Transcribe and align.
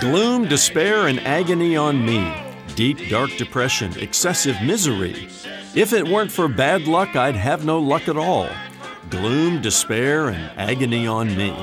Gloom, 0.00 0.48
despair, 0.48 1.08
and 1.08 1.20
agony 1.20 1.76
on 1.76 2.02
me. 2.02 2.34
Deep, 2.74 3.10
dark 3.10 3.36
depression, 3.36 3.92
excessive 3.98 4.56
misery. 4.62 5.28
If 5.74 5.92
it 5.92 6.08
weren't 6.08 6.32
for 6.32 6.48
bad 6.48 6.88
luck, 6.88 7.16
I'd 7.16 7.36
have 7.36 7.66
no 7.66 7.78
luck 7.78 8.08
at 8.08 8.16
all. 8.16 8.48
Gloom, 9.10 9.60
despair, 9.60 10.30
and 10.30 10.58
agony 10.58 11.06
on 11.06 11.36
me. 11.36 11.54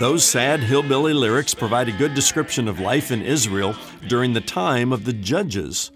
Those 0.00 0.24
sad 0.24 0.64
hillbilly 0.64 1.14
lyrics 1.14 1.54
provide 1.54 1.88
a 1.88 1.92
good 1.92 2.12
description 2.12 2.66
of 2.66 2.80
life 2.80 3.12
in 3.12 3.22
Israel 3.22 3.76
during 4.08 4.32
the 4.32 4.40
time 4.40 4.92
of 4.92 5.04
the 5.04 5.12
judges. 5.12 5.92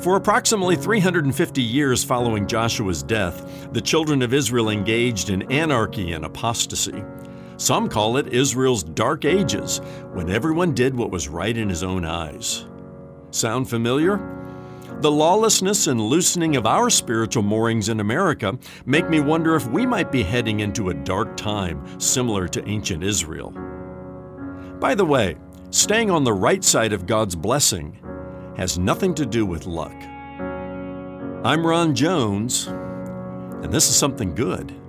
For 0.00 0.16
approximately 0.16 0.76
350 0.76 1.60
years 1.60 2.02
following 2.02 2.46
Joshua's 2.46 3.02
death, 3.02 3.68
the 3.74 3.82
children 3.82 4.22
of 4.22 4.32
Israel 4.32 4.70
engaged 4.70 5.28
in 5.28 5.42
anarchy 5.52 6.12
and 6.12 6.24
apostasy. 6.24 7.04
Some 7.62 7.88
call 7.88 8.16
it 8.16 8.34
Israel's 8.34 8.82
dark 8.82 9.24
ages, 9.24 9.78
when 10.14 10.28
everyone 10.30 10.74
did 10.74 10.96
what 10.96 11.12
was 11.12 11.28
right 11.28 11.56
in 11.56 11.68
his 11.68 11.84
own 11.84 12.04
eyes. 12.04 12.66
Sound 13.30 13.70
familiar? 13.70 14.18
The 15.00 15.12
lawlessness 15.12 15.86
and 15.86 16.00
loosening 16.00 16.56
of 16.56 16.66
our 16.66 16.90
spiritual 16.90 17.44
moorings 17.44 17.88
in 17.88 18.00
America 18.00 18.58
make 18.84 19.08
me 19.08 19.20
wonder 19.20 19.54
if 19.54 19.68
we 19.68 19.86
might 19.86 20.10
be 20.10 20.24
heading 20.24 20.58
into 20.58 20.90
a 20.90 20.94
dark 20.94 21.36
time 21.36 22.00
similar 22.00 22.48
to 22.48 22.68
ancient 22.68 23.04
Israel. 23.04 23.52
By 24.80 24.96
the 24.96 25.06
way, 25.06 25.36
staying 25.70 26.10
on 26.10 26.24
the 26.24 26.32
right 26.32 26.64
side 26.64 26.92
of 26.92 27.06
God's 27.06 27.36
blessing 27.36 27.96
has 28.56 28.76
nothing 28.76 29.14
to 29.14 29.24
do 29.24 29.46
with 29.46 29.66
luck. 29.66 29.94
I'm 31.44 31.64
Ron 31.64 31.94
Jones, 31.94 32.66
and 32.66 33.72
this 33.72 33.88
is 33.88 33.94
something 33.94 34.34
good. 34.34 34.81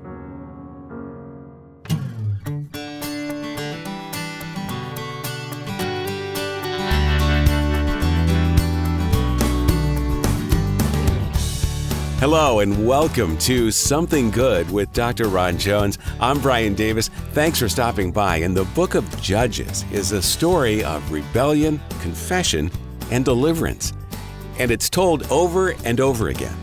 Hello 12.24 12.62
and 12.62 12.88
welcome 12.88 13.38
to 13.40 13.70
Something 13.70 14.32
Good 14.32 14.72
with 14.72 14.94
Dr. 14.94 15.28
Ron 15.28 15.58
Jones. 15.58 16.00
I'm 16.22 16.40
Brian 16.40 16.74
Davis. 16.74 17.10
Thanks 17.34 17.60
for 17.60 17.68
stopping 17.68 18.14
by. 18.14 18.38
And 18.38 18.56
the 18.56 18.64
book 18.64 18.96
of 18.96 19.22
Judges 19.22 19.84
is 19.92 20.14
a 20.14 20.22
story 20.22 20.86
of 20.86 21.12
rebellion, 21.12 21.82
confession, 22.00 22.72
and 23.12 23.26
deliverance. 23.26 23.92
And 24.58 24.72
it's 24.72 24.90
told 24.90 25.30
over 25.30 25.72
and 25.84 26.00
over 26.00 26.30
again. 26.30 26.56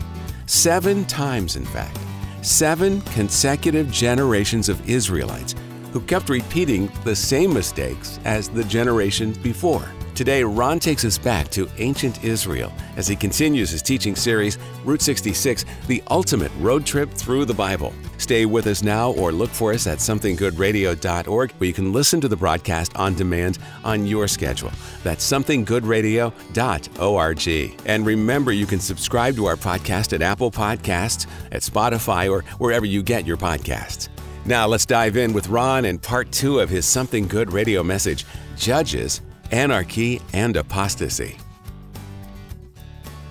Seven 0.47 1.05
times, 1.05 1.55
in 1.55 1.65
fact. 1.65 1.99
Seven 2.41 2.99
consecutive 3.13 3.91
generations 3.91 4.67
of 4.67 4.89
Israelites 4.89 5.53
who 5.93 6.01
kept 6.01 6.29
repeating 6.29 6.91
the 7.03 7.15
same 7.15 7.53
mistakes 7.53 8.19
as 8.25 8.49
the 8.49 8.63
generation 8.63 9.33
before. 9.43 9.87
Today, 10.21 10.43
Ron 10.43 10.77
takes 10.77 11.03
us 11.03 11.17
back 11.17 11.49
to 11.49 11.67
ancient 11.79 12.23
Israel 12.23 12.71
as 12.95 13.07
he 13.07 13.15
continues 13.15 13.71
his 13.71 13.81
teaching 13.81 14.15
series, 14.15 14.59
Route 14.85 15.01
66, 15.01 15.65
the 15.87 16.03
ultimate 16.11 16.51
road 16.59 16.85
trip 16.85 17.09
through 17.09 17.45
the 17.45 17.55
Bible. 17.55 17.91
Stay 18.19 18.45
with 18.45 18.67
us 18.67 18.83
now 18.83 19.13
or 19.13 19.31
look 19.31 19.49
for 19.49 19.73
us 19.73 19.87
at 19.87 19.97
somethinggoodradio.org 19.97 21.51
where 21.53 21.67
you 21.67 21.73
can 21.73 21.91
listen 21.91 22.21
to 22.21 22.27
the 22.27 22.37
broadcast 22.37 22.95
on 22.97 23.15
demand 23.15 23.57
on 23.83 24.05
your 24.05 24.27
schedule. 24.27 24.71
That's 25.03 25.27
somethinggoodradio.org. 25.27 27.81
And 27.87 28.05
remember, 28.05 28.51
you 28.51 28.67
can 28.67 28.79
subscribe 28.79 29.35
to 29.37 29.45
our 29.45 29.55
podcast 29.55 30.13
at 30.13 30.21
Apple 30.21 30.51
Podcasts, 30.51 31.25
at 31.51 31.63
Spotify, 31.63 32.29
or 32.29 32.43
wherever 32.59 32.85
you 32.85 33.01
get 33.01 33.25
your 33.25 33.37
podcasts. 33.37 34.09
Now, 34.45 34.67
let's 34.67 34.85
dive 34.85 35.17
in 35.17 35.33
with 35.33 35.49
Ron 35.49 35.85
and 35.85 35.99
part 35.99 36.31
two 36.31 36.59
of 36.59 36.69
his 36.69 36.85
Something 36.85 37.27
Good 37.27 37.51
radio 37.51 37.81
message 37.81 38.23
Judges 38.55 39.21
anarchy, 39.51 40.21
and 40.33 40.55
apostasy. 40.57 41.37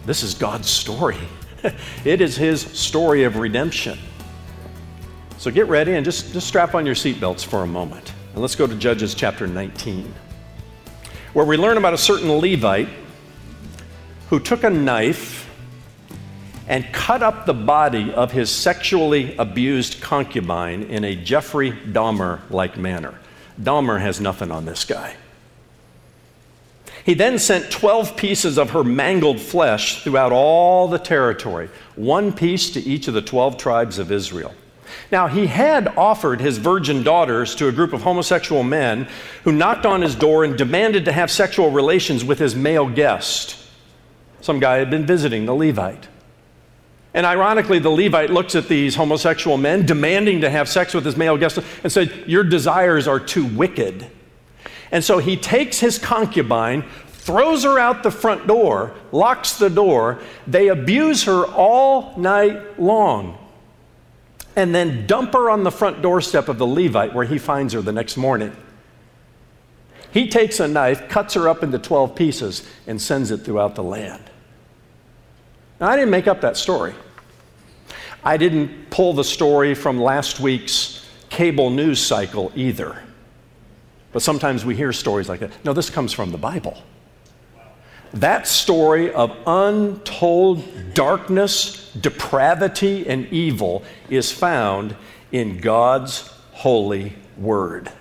This 0.07 0.23
is 0.23 0.35
God's 0.35 0.69
story. 0.69 1.19
it 2.05 2.21
is 2.21 2.37
His 2.37 2.63
story 2.63 3.25
of 3.25 3.37
redemption. 3.37 3.99
So 5.39 5.51
get 5.51 5.69
ready 5.69 5.95
and 5.95 6.05
just, 6.05 6.33
just 6.33 6.47
strap 6.47 6.75
on 6.75 6.85
your 6.85 6.95
seatbelts 6.95 7.45
for 7.45 7.63
a 7.63 7.67
moment. 7.67 8.13
And 8.33 8.43
let's 8.43 8.55
go 8.55 8.67
to 8.67 8.75
Judges 8.75 9.15
chapter 9.15 9.47
19, 9.47 10.13
where 11.33 11.47
we 11.47 11.57
learn 11.57 11.79
about 11.79 11.95
a 11.95 11.99
certain 11.99 12.31
Levite 12.31 12.89
who 14.29 14.39
took 14.39 14.65
a 14.65 14.71
knife 14.71 15.51
and 16.69 16.85
cut 16.93 17.23
up 17.23 17.47
the 17.47 17.55
body 17.55 18.13
of 18.13 18.31
his 18.31 18.49
sexually 18.49 19.35
abused 19.37 20.01
concubine 20.01 20.85
in 20.85 21.05
a 21.05 21.17
Jeffrey 21.17 21.73
Dahmer 21.73 22.41
like 22.49 22.77
manner. 22.77 23.19
Dahmer 23.61 24.01
has 24.01 24.21
nothing 24.21 24.53
on 24.53 24.67
this 24.67 24.85
guy. 24.85 25.17
He 27.11 27.15
then 27.15 27.41
sent 27.41 27.73
12 27.73 28.17
pieces 28.17 28.57
of 28.57 28.71
her 28.71 28.85
mangled 28.85 29.41
flesh 29.41 30.05
throughout 30.05 30.31
all 30.31 30.87
the 30.87 30.97
territory, 30.97 31.69
one 31.97 32.33
piece 32.33 32.71
to 32.71 32.81
each 32.81 33.09
of 33.09 33.15
the 33.15 33.21
12 33.21 33.57
tribes 33.57 33.99
of 33.99 34.13
Israel. 34.13 34.55
Now, 35.11 35.27
he 35.27 35.49
had 35.49 35.89
offered 35.99 36.41
his 36.41 36.59
virgin 36.59 37.03
daughters 37.03 37.57
to 37.57 37.67
a 37.67 37.73
group 37.73 37.93
of 37.93 38.03
homosexual 38.03 38.63
men 38.63 39.09
who 39.43 39.51
knocked 39.51 39.87
on 39.87 40.03
his 40.03 40.15
door 40.15 40.45
and 40.45 40.57
demanded 40.57 41.05
to 41.07 41.11
have 41.11 41.33
sexual 41.33 41.73
relations 41.73 42.25
with 42.25 42.39
his 42.39 42.55
male 42.55 42.89
guest. 42.89 43.57
Some 44.41 44.61
guy 44.61 44.77
had 44.77 44.89
been 44.89 45.05
visiting 45.05 45.47
the 45.47 45.55
Levite. 45.55 46.07
And 47.13 47.27
ironically, 47.27 47.81
the 47.81 47.91
Levite 47.91 48.31
looks 48.31 48.55
at 48.55 48.69
these 48.69 48.95
homosexual 48.95 49.57
men 49.57 49.85
demanding 49.85 50.43
to 50.43 50.49
have 50.49 50.69
sex 50.69 50.95
with 50.95 51.05
his 51.05 51.17
male 51.17 51.37
guest 51.37 51.59
and 51.83 51.91
said, 51.91 52.23
Your 52.29 52.45
desires 52.45 53.09
are 53.09 53.19
too 53.19 53.47
wicked. 53.47 54.09
And 54.93 55.05
so 55.05 55.19
he 55.19 55.37
takes 55.37 55.79
his 55.79 55.99
concubine, 55.99 56.85
throws 57.07 57.65
her 57.65 57.79
out 57.79 58.03
the 58.03 58.11
front 58.11 58.47
door, 58.47 58.95
locks 59.13 59.59
the 59.59 59.71
door. 59.71 60.21
They 60.47 60.69
abuse 60.69 61.25
her 61.25 61.45
all 61.47 62.17
night 62.17 62.81
long. 62.81 63.37
And 64.57 64.75
then 64.75 65.07
dump 65.07 65.33
her 65.35 65.49
on 65.49 65.63
the 65.63 65.71
front 65.71 66.03
doorstep 66.03 66.49
of 66.49 66.59
the 66.59 66.67
Levite 66.67 67.15
where 67.15 67.25
he 67.25 67.39
finds 67.39 67.73
her 67.73 67.81
the 67.81 67.93
next 67.93 68.17
morning. 68.17 68.57
He 70.13 70.29
takes 70.29 70.59
a 70.59 70.67
knife, 70.67 71.09
cuts 71.09 71.35
her 71.35 71.49
up 71.49 71.63
into 71.63 71.79
12 71.79 72.17
pieces, 72.17 72.69
and 72.87 73.01
sends 73.01 73.31
it 73.31 73.39
throughout 73.39 73.77
the 73.77 73.85
land. 73.85 74.23
Now, 75.81 75.89
I 75.89 75.97
didn't 75.97 76.11
make 76.11 76.27
up 76.27 76.41
that 76.41 76.57
story. 76.57 76.95
I 78.25 78.37
didn't 78.37 78.91
pull 78.91 79.13
the 79.13 79.25
story 79.25 79.75
from 79.75 80.01
last 80.01 80.41
week's 80.41 81.07
cable 81.31 81.71
news 81.71 82.01
cycle 82.01 82.51
either. 82.57 83.03
But 84.13 84.23
sometimes 84.23 84.65
we 84.65 84.75
hear 84.75 84.93
stories 84.93 85.29
like 85.29 85.41
that. 85.41 85.53
No, 85.65 85.73
this 85.73 85.91
comes 85.91 86.13
from 86.13 86.33
the 86.33 86.39
Bible. 86.39 86.83
That 88.13 88.49
story 88.49 89.13
of 89.13 89.37
untold 89.47 90.95
darkness, 90.95 91.93
depravity, 91.93 93.07
and 93.09 93.27
evil 93.33 93.85
is 94.09 94.33
found 94.33 94.97
in 95.31 95.59
God's 95.59 96.29
holy 96.53 97.15
word. 97.39 97.93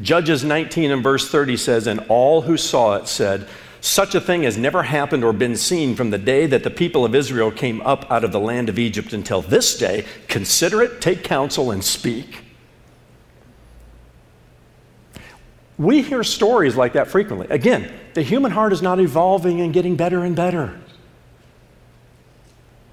Judges 0.00 0.44
19 0.44 0.92
and 0.92 1.02
verse 1.02 1.28
30 1.28 1.56
says, 1.56 1.86
And 1.88 2.00
all 2.08 2.42
who 2.42 2.56
saw 2.56 2.94
it 2.94 3.08
said, 3.08 3.48
Such 3.80 4.14
a 4.14 4.20
thing 4.20 4.44
has 4.44 4.56
never 4.56 4.84
happened 4.84 5.24
or 5.24 5.32
been 5.32 5.56
seen 5.56 5.96
from 5.96 6.10
the 6.10 6.18
day 6.18 6.46
that 6.46 6.62
the 6.62 6.70
people 6.70 7.04
of 7.04 7.14
Israel 7.14 7.50
came 7.50 7.80
up 7.80 8.08
out 8.10 8.22
of 8.22 8.30
the 8.30 8.38
land 8.38 8.68
of 8.68 8.78
Egypt 8.78 9.12
until 9.12 9.42
this 9.42 9.76
day. 9.76 10.04
Consider 10.28 10.82
it, 10.82 11.00
take 11.00 11.24
counsel, 11.24 11.72
and 11.72 11.82
speak. 11.82 12.45
We 15.78 16.02
hear 16.02 16.22
stories 16.24 16.76
like 16.76 16.94
that 16.94 17.08
frequently. 17.08 17.48
Again, 17.50 17.92
the 18.14 18.22
human 18.22 18.52
heart 18.52 18.72
is 18.72 18.80
not 18.80 18.98
evolving 18.98 19.60
and 19.60 19.74
getting 19.74 19.96
better 19.96 20.24
and 20.24 20.34
better. 20.34 20.78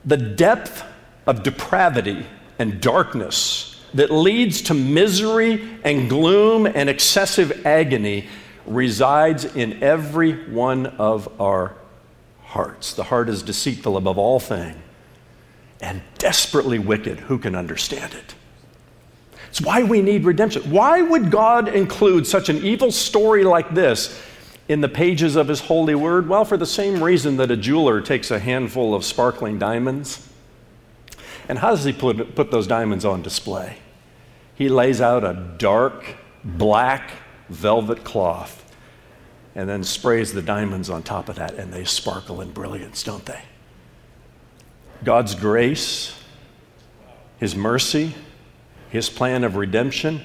The 0.05 0.17
depth 0.17 0.83
of 1.25 1.43
depravity 1.43 2.25
and 2.59 2.81
darkness 2.81 3.81
that 3.93 4.11
leads 4.11 4.63
to 4.63 4.73
misery 4.73 5.79
and 5.83 6.09
gloom 6.09 6.65
and 6.65 6.89
excessive 6.89 7.65
agony 7.65 8.27
resides 8.65 9.45
in 9.45 9.81
every 9.83 10.33
one 10.49 10.87
of 10.87 11.29
our 11.39 11.75
hearts. 12.41 12.93
The 12.93 13.03
heart 13.03 13.29
is 13.29 13.43
deceitful 13.43 13.95
above 13.95 14.17
all 14.17 14.39
things 14.39 14.77
and 15.81 16.01
desperately 16.17 16.79
wicked. 16.79 17.19
Who 17.21 17.37
can 17.37 17.55
understand 17.55 18.13
it? 18.13 18.35
It's 19.53 19.61
why 19.61 19.83
we 19.83 20.01
need 20.01 20.25
redemption. 20.25 20.63
Why 20.71 21.03
would 21.03 21.29
God 21.29 21.67
include 21.67 22.25
such 22.25 22.49
an 22.49 22.65
evil 22.65 22.91
story 22.91 23.43
like 23.43 23.75
this 23.75 24.19
in 24.67 24.81
the 24.81 24.89
pages 24.89 25.35
of 25.35 25.47
His 25.47 25.59
holy 25.59 25.93
word? 25.93 26.27
Well, 26.27 26.43
for 26.43 26.57
the 26.57 26.65
same 26.65 27.03
reason 27.03 27.37
that 27.37 27.51
a 27.51 27.55
jeweler 27.55 28.01
takes 28.01 28.31
a 28.31 28.39
handful 28.39 28.95
of 28.95 29.05
sparkling 29.05 29.59
diamonds. 29.59 30.27
And 31.47 31.59
how 31.59 31.69
does 31.69 31.83
he 31.83 31.93
put, 31.93 32.33
put 32.33 32.49
those 32.49 32.65
diamonds 32.65 33.05
on 33.05 33.21
display? 33.21 33.77
He 34.55 34.69
lays 34.69 35.01
out 35.01 35.23
a 35.23 35.35
dark, 35.59 36.03
black 36.43 37.11
velvet 37.47 38.03
cloth 38.03 38.75
and 39.53 39.69
then 39.69 39.83
sprays 39.83 40.33
the 40.33 40.41
diamonds 40.41 40.89
on 40.89 41.03
top 41.03 41.29
of 41.29 41.35
that, 41.35 41.53
and 41.59 41.71
they 41.71 41.83
sparkle 41.83 42.41
in 42.41 42.49
brilliance, 42.49 43.03
don't 43.03 43.27
they? 43.27 43.43
God's 45.03 45.35
grace, 45.35 46.19
His 47.37 47.55
mercy, 47.55 48.15
his 48.93 49.09
plan 49.09 49.43
of 49.43 49.55
redemption 49.55 50.21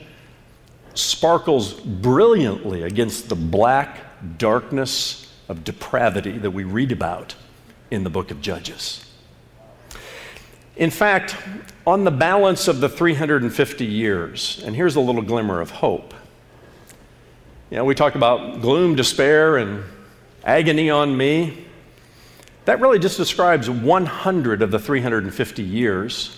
sparkles 0.92 1.72
brilliantly 1.72 2.82
against 2.82 3.30
the 3.30 3.34
black 3.34 3.98
darkness 4.36 5.32
of 5.48 5.64
depravity 5.64 6.36
that 6.36 6.50
we 6.50 6.64
read 6.64 6.92
about 6.92 7.34
in 7.90 8.04
the 8.04 8.10
book 8.10 8.30
of 8.30 8.42
Judges. 8.42 9.06
In 10.76 10.90
fact, 10.90 11.34
on 11.86 12.04
the 12.04 12.10
balance 12.10 12.68
of 12.68 12.80
the 12.80 12.90
350 12.90 13.86
years, 13.86 14.62
and 14.62 14.76
here's 14.76 14.96
a 14.96 15.00
little 15.00 15.22
glimmer 15.22 15.62
of 15.62 15.70
hope. 15.70 16.12
You 17.70 17.78
know, 17.78 17.86
we 17.86 17.94
talk 17.94 18.16
about 18.16 18.60
gloom, 18.60 18.96
despair, 18.96 19.56
and 19.56 19.82
agony 20.44 20.90
on 20.90 21.16
me. 21.16 21.64
That 22.66 22.80
really 22.80 22.98
just 22.98 23.16
describes 23.16 23.70
100 23.70 24.60
of 24.60 24.70
the 24.70 24.78
350 24.78 25.62
years. 25.62 26.37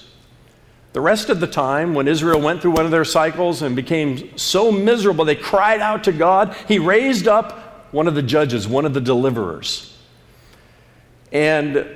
The 0.93 1.01
rest 1.01 1.31
of 1.31 1.39
the 1.39 1.47
time, 1.47 1.95
when 1.95 2.09
Israel 2.09 2.41
went 2.41 2.63
through 2.63 2.73
one 2.73 2.85
of 2.85 2.91
their 2.91 3.05
cycles 3.05 3.63
and 3.63 3.77
became 3.77 4.37
so 4.37 4.73
miserable, 4.73 5.25
they 5.25 5.37
cried 5.37 5.81
out 5.81 6.05
to 6.05 6.13
God. 6.13 6.57
He 6.67 6.79
raised 6.79 7.29
up 7.29 7.93
one 7.93 8.09
of 8.09 8.15
the 8.15 8.23
judges, 8.23 8.67
one 8.67 8.85
of 8.85 8.95
the 8.95 9.01
deliverers. 9.01 9.97
And 11.33 11.87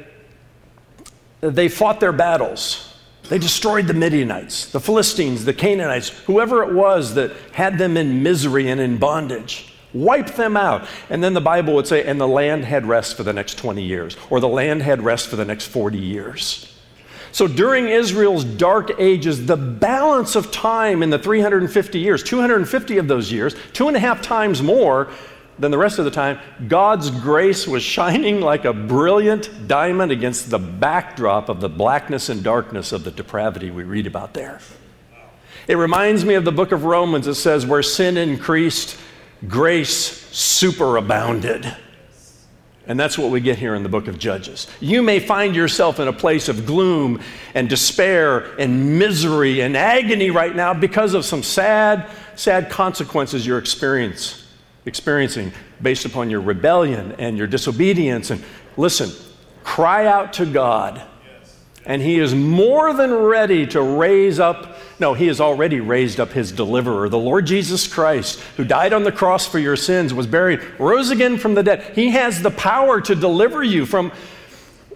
they 1.40 1.68
fought 1.68 1.98
their 1.98 2.12
battles. 2.12 2.94
They 3.28 3.38
destroyed 3.38 3.86
the 3.86 3.94
Midianites, 3.94 4.70
the 4.70 4.80
Philistines, 4.80 5.44
the 5.44 5.54
Canaanites, 5.54 6.10
whoever 6.26 6.62
it 6.62 6.72
was 6.72 7.14
that 7.14 7.32
had 7.52 7.78
them 7.78 7.96
in 7.96 8.22
misery 8.22 8.68
and 8.68 8.80
in 8.80 8.98
bondage. 8.98 9.72
Wiped 9.92 10.36
them 10.36 10.56
out. 10.56 10.86
And 11.08 11.22
then 11.22 11.34
the 11.34 11.40
Bible 11.40 11.74
would 11.74 11.86
say, 11.86 12.04
and 12.04 12.20
the 12.20 12.28
land 12.28 12.64
had 12.64 12.86
rest 12.86 13.16
for 13.16 13.22
the 13.22 13.32
next 13.32 13.58
20 13.58 13.82
years, 13.82 14.16
or 14.30 14.40
the 14.40 14.48
land 14.48 14.82
had 14.82 15.02
rest 15.02 15.28
for 15.28 15.36
the 15.36 15.44
next 15.44 15.66
40 15.66 15.98
years. 15.98 16.73
So 17.34 17.48
during 17.48 17.88
Israel's 17.88 18.44
dark 18.44 18.92
ages, 19.00 19.44
the 19.44 19.56
balance 19.56 20.36
of 20.36 20.52
time 20.52 21.02
in 21.02 21.10
the 21.10 21.18
350 21.18 21.98
years, 21.98 22.22
250 22.22 22.98
of 22.98 23.08
those 23.08 23.32
years, 23.32 23.56
two 23.72 23.88
and 23.88 23.96
a 23.96 24.00
half 24.00 24.22
times 24.22 24.62
more, 24.62 25.08
than 25.58 25.72
the 25.72 25.78
rest 25.78 25.98
of 25.98 26.04
the 26.04 26.12
time, 26.12 26.38
God's 26.68 27.10
grace 27.10 27.66
was 27.66 27.82
shining 27.82 28.40
like 28.52 28.64
a 28.64 28.72
brilliant 28.72 29.66
diamond 29.66 30.12
against 30.12 30.48
the 30.48 30.60
backdrop 30.60 31.48
of 31.48 31.60
the 31.60 31.68
blackness 31.68 32.28
and 32.28 32.44
darkness 32.44 32.92
of 32.92 33.02
the 33.02 33.10
depravity 33.10 33.68
we 33.68 33.82
read 33.82 34.06
about 34.06 34.32
there. 34.32 34.60
It 35.66 35.74
reminds 35.74 36.24
me 36.24 36.34
of 36.34 36.44
the 36.44 36.52
book 36.52 36.70
of 36.70 36.84
Romans. 36.84 37.26
It 37.26 37.34
says, 37.34 37.66
where 37.66 37.82
sin 37.82 38.16
increased, 38.16 38.96
grace 39.48 40.30
superabounded. 40.30 41.76
And 42.86 43.00
that's 43.00 43.16
what 43.16 43.30
we 43.30 43.40
get 43.40 43.58
here 43.58 43.74
in 43.74 43.82
the 43.82 43.88
book 43.88 44.08
of 44.08 44.18
Judges. 44.18 44.66
You 44.80 45.02
may 45.02 45.18
find 45.18 45.56
yourself 45.56 46.00
in 46.00 46.08
a 46.08 46.12
place 46.12 46.48
of 46.48 46.66
gloom 46.66 47.20
and 47.54 47.68
despair 47.68 48.54
and 48.58 48.98
misery 48.98 49.60
and 49.60 49.76
agony 49.76 50.30
right 50.30 50.54
now 50.54 50.74
because 50.74 51.14
of 51.14 51.24
some 51.24 51.42
sad, 51.42 52.10
sad 52.34 52.68
consequences 52.68 53.46
you're 53.46 53.58
experiencing 53.58 54.44
experiencing 54.86 55.52
based 55.80 56.04
upon 56.04 56.30
your 56.30 56.40
rebellion 56.40 57.12
and 57.18 57.36
your 57.38 57.46
disobedience. 57.46 58.30
And 58.30 58.44
listen, 58.76 59.10
cry 59.62 60.06
out 60.06 60.32
to 60.34 60.46
God. 60.46 61.02
And 61.86 62.00
he 62.00 62.18
is 62.18 62.34
more 62.34 62.94
than 62.94 63.12
ready 63.12 63.66
to 63.68 63.82
raise 63.82 64.40
up, 64.40 64.76
no, 64.98 65.12
he 65.12 65.26
has 65.26 65.40
already 65.40 65.80
raised 65.80 66.18
up 66.18 66.32
his 66.32 66.50
deliverer, 66.50 67.08
the 67.08 67.18
Lord 67.18 67.46
Jesus 67.46 67.86
Christ, 67.86 68.40
who 68.56 68.64
died 68.64 68.92
on 68.94 69.02
the 69.02 69.12
cross 69.12 69.46
for 69.46 69.58
your 69.58 69.76
sins, 69.76 70.14
was 70.14 70.26
buried, 70.26 70.60
rose 70.78 71.10
again 71.10 71.36
from 71.36 71.54
the 71.54 71.62
dead. 71.62 71.92
He 71.94 72.10
has 72.10 72.40
the 72.40 72.50
power 72.50 73.00
to 73.02 73.14
deliver 73.14 73.62
you 73.62 73.84
from 73.84 74.12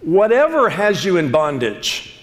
whatever 0.00 0.70
has 0.70 1.04
you 1.04 1.18
in 1.18 1.30
bondage. 1.30 2.14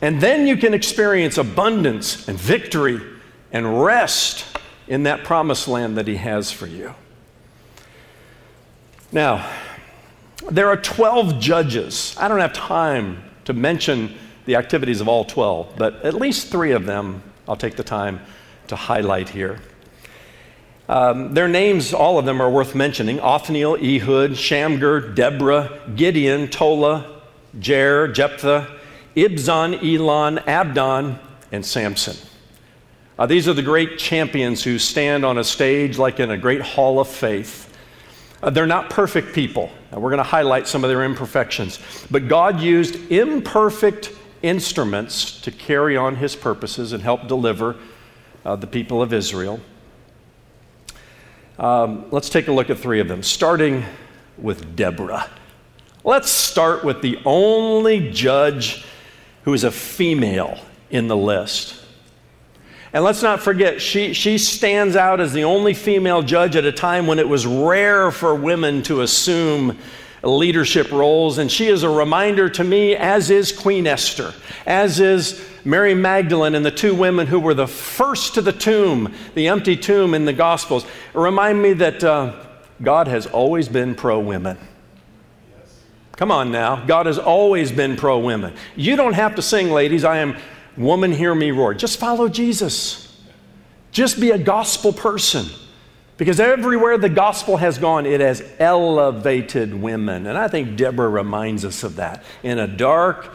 And 0.00 0.20
then 0.20 0.48
you 0.48 0.56
can 0.56 0.74
experience 0.74 1.38
abundance 1.38 2.28
and 2.28 2.36
victory 2.36 3.00
and 3.52 3.82
rest 3.82 4.44
in 4.88 5.04
that 5.04 5.22
promised 5.22 5.68
land 5.68 5.96
that 5.96 6.08
He 6.08 6.16
has 6.16 6.50
for 6.50 6.66
you. 6.66 6.94
Now, 9.12 9.48
there 10.52 10.68
are 10.68 10.76
12 10.76 11.40
judges. 11.40 12.14
I 12.18 12.28
don't 12.28 12.40
have 12.40 12.52
time 12.52 13.22
to 13.46 13.54
mention 13.54 14.14
the 14.44 14.56
activities 14.56 15.00
of 15.00 15.08
all 15.08 15.24
12, 15.24 15.74
but 15.76 16.04
at 16.04 16.14
least 16.14 16.48
three 16.48 16.72
of 16.72 16.84
them 16.84 17.22
I'll 17.48 17.56
take 17.56 17.76
the 17.76 17.82
time 17.82 18.20
to 18.68 18.76
highlight 18.76 19.30
here. 19.30 19.60
Um, 20.88 21.32
their 21.32 21.48
names, 21.48 21.94
all 21.94 22.18
of 22.18 22.26
them, 22.26 22.40
are 22.40 22.50
worth 22.50 22.74
mentioning 22.74 23.18
Othniel, 23.18 23.76
Ehud, 23.76 24.36
Shamgar, 24.36 25.00
Deborah, 25.00 25.80
Gideon, 25.96 26.48
Tola, 26.48 27.22
Jair, 27.58 28.12
Jephthah, 28.12 28.78
Ibzan, 29.16 29.82
Elon, 29.82 30.38
Abdon, 30.40 31.18
and 31.50 31.64
Samson. 31.64 32.16
Uh, 33.18 33.24
these 33.26 33.48
are 33.48 33.54
the 33.54 33.62
great 33.62 33.98
champions 33.98 34.64
who 34.64 34.78
stand 34.78 35.24
on 35.24 35.38
a 35.38 35.44
stage 35.44 35.96
like 35.96 36.20
in 36.20 36.30
a 36.30 36.36
great 36.36 36.60
hall 36.60 37.00
of 37.00 37.08
faith. 37.08 37.71
Uh, 38.42 38.50
they're 38.50 38.66
not 38.66 38.90
perfect 38.90 39.34
people. 39.34 39.70
and 39.90 40.02
we're 40.02 40.10
going 40.10 40.18
to 40.18 40.24
highlight 40.24 40.66
some 40.66 40.82
of 40.84 40.90
their 40.90 41.04
imperfections. 41.04 41.78
But 42.10 42.28
God 42.28 42.60
used 42.60 43.10
imperfect 43.10 44.12
instruments 44.42 45.40
to 45.42 45.50
carry 45.50 45.96
on 45.96 46.16
his 46.16 46.34
purposes 46.34 46.92
and 46.92 47.02
help 47.02 47.28
deliver 47.28 47.76
uh, 48.44 48.56
the 48.56 48.66
people 48.66 49.00
of 49.00 49.12
Israel. 49.12 49.60
Um, 51.58 52.06
let's 52.10 52.28
take 52.28 52.48
a 52.48 52.52
look 52.52 52.70
at 52.70 52.78
three 52.78 52.98
of 52.98 53.08
them, 53.08 53.22
starting 53.22 53.84
with 54.38 54.74
Deborah. 54.74 55.30
Let's 56.02 56.30
start 56.30 56.82
with 56.82 57.02
the 57.02 57.18
only 57.24 58.10
judge 58.10 58.84
who 59.44 59.54
is 59.54 59.62
a 59.62 59.70
female 59.70 60.58
in 60.90 61.06
the 61.06 61.16
list. 61.16 61.81
And 62.92 63.02
let's 63.02 63.22
not 63.22 63.40
forget, 63.40 63.80
she, 63.80 64.12
she 64.12 64.36
stands 64.36 64.96
out 64.96 65.18
as 65.20 65.32
the 65.32 65.44
only 65.44 65.72
female 65.72 66.22
judge 66.22 66.56
at 66.56 66.66
a 66.66 66.72
time 66.72 67.06
when 67.06 67.18
it 67.18 67.26
was 67.26 67.46
rare 67.46 68.10
for 68.10 68.34
women 68.34 68.82
to 68.82 69.00
assume 69.00 69.78
leadership 70.22 70.92
roles. 70.92 71.38
And 71.38 71.50
she 71.50 71.68
is 71.68 71.84
a 71.84 71.88
reminder 71.88 72.50
to 72.50 72.64
me, 72.64 72.94
as 72.94 73.30
is 73.30 73.50
Queen 73.50 73.86
Esther, 73.86 74.34
as 74.66 75.00
is 75.00 75.42
Mary 75.64 75.94
Magdalene 75.94 76.54
and 76.54 76.66
the 76.66 76.70
two 76.70 76.94
women 76.94 77.26
who 77.26 77.40
were 77.40 77.54
the 77.54 77.66
first 77.66 78.34
to 78.34 78.42
the 78.42 78.52
tomb, 78.52 79.14
the 79.34 79.48
empty 79.48 79.76
tomb 79.76 80.12
in 80.12 80.26
the 80.26 80.32
Gospels. 80.32 80.84
Remind 81.14 81.62
me 81.62 81.72
that 81.74 82.04
uh, 82.04 82.44
God 82.82 83.06
has 83.06 83.26
always 83.26 83.68
been 83.68 83.94
pro 83.94 84.18
women. 84.20 84.58
Come 86.16 86.30
on 86.30 86.52
now. 86.52 86.84
God 86.84 87.06
has 87.06 87.18
always 87.18 87.72
been 87.72 87.96
pro 87.96 88.18
women. 88.18 88.54
You 88.76 88.96
don't 88.96 89.14
have 89.14 89.34
to 89.36 89.42
sing, 89.42 89.70
ladies. 89.70 90.04
I 90.04 90.18
am 90.18 90.36
Woman, 90.76 91.12
hear 91.12 91.34
me 91.34 91.50
roar. 91.50 91.74
Just 91.74 91.98
follow 91.98 92.28
Jesus. 92.28 93.16
Just 93.90 94.20
be 94.20 94.30
a 94.30 94.38
gospel 94.38 94.92
person. 94.92 95.46
Because 96.16 96.40
everywhere 96.40 96.98
the 96.98 97.08
gospel 97.08 97.56
has 97.56 97.78
gone, 97.78 98.06
it 98.06 98.20
has 98.20 98.42
elevated 98.58 99.74
women. 99.74 100.26
And 100.26 100.38
I 100.38 100.48
think 100.48 100.76
Deborah 100.76 101.08
reminds 101.08 101.64
us 101.64 101.82
of 101.82 101.96
that. 101.96 102.22
In 102.42 102.58
a 102.58 102.66
dark 102.66 103.34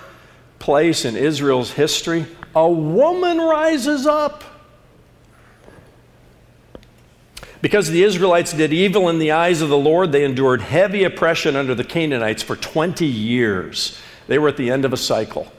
place 0.59 1.05
in 1.05 1.15
Israel's 1.15 1.71
history, 1.71 2.25
a 2.55 2.69
woman 2.69 3.39
rises 3.39 4.07
up. 4.07 4.43
Because 7.61 7.89
the 7.89 8.03
Israelites 8.03 8.53
did 8.53 8.71
evil 8.71 9.09
in 9.09 9.19
the 9.19 9.31
eyes 9.31 9.61
of 9.61 9.69
the 9.69 9.77
Lord, 9.77 10.11
they 10.11 10.23
endured 10.23 10.61
heavy 10.61 11.03
oppression 11.03 11.55
under 11.55 11.75
the 11.75 11.83
Canaanites 11.83 12.43
for 12.43 12.55
20 12.55 13.05
years. 13.05 13.99
They 14.27 14.37
were 14.37 14.47
at 14.47 14.57
the 14.57 14.69
end 14.69 14.85
of 14.85 14.93
a 14.93 14.97
cycle 14.97 15.51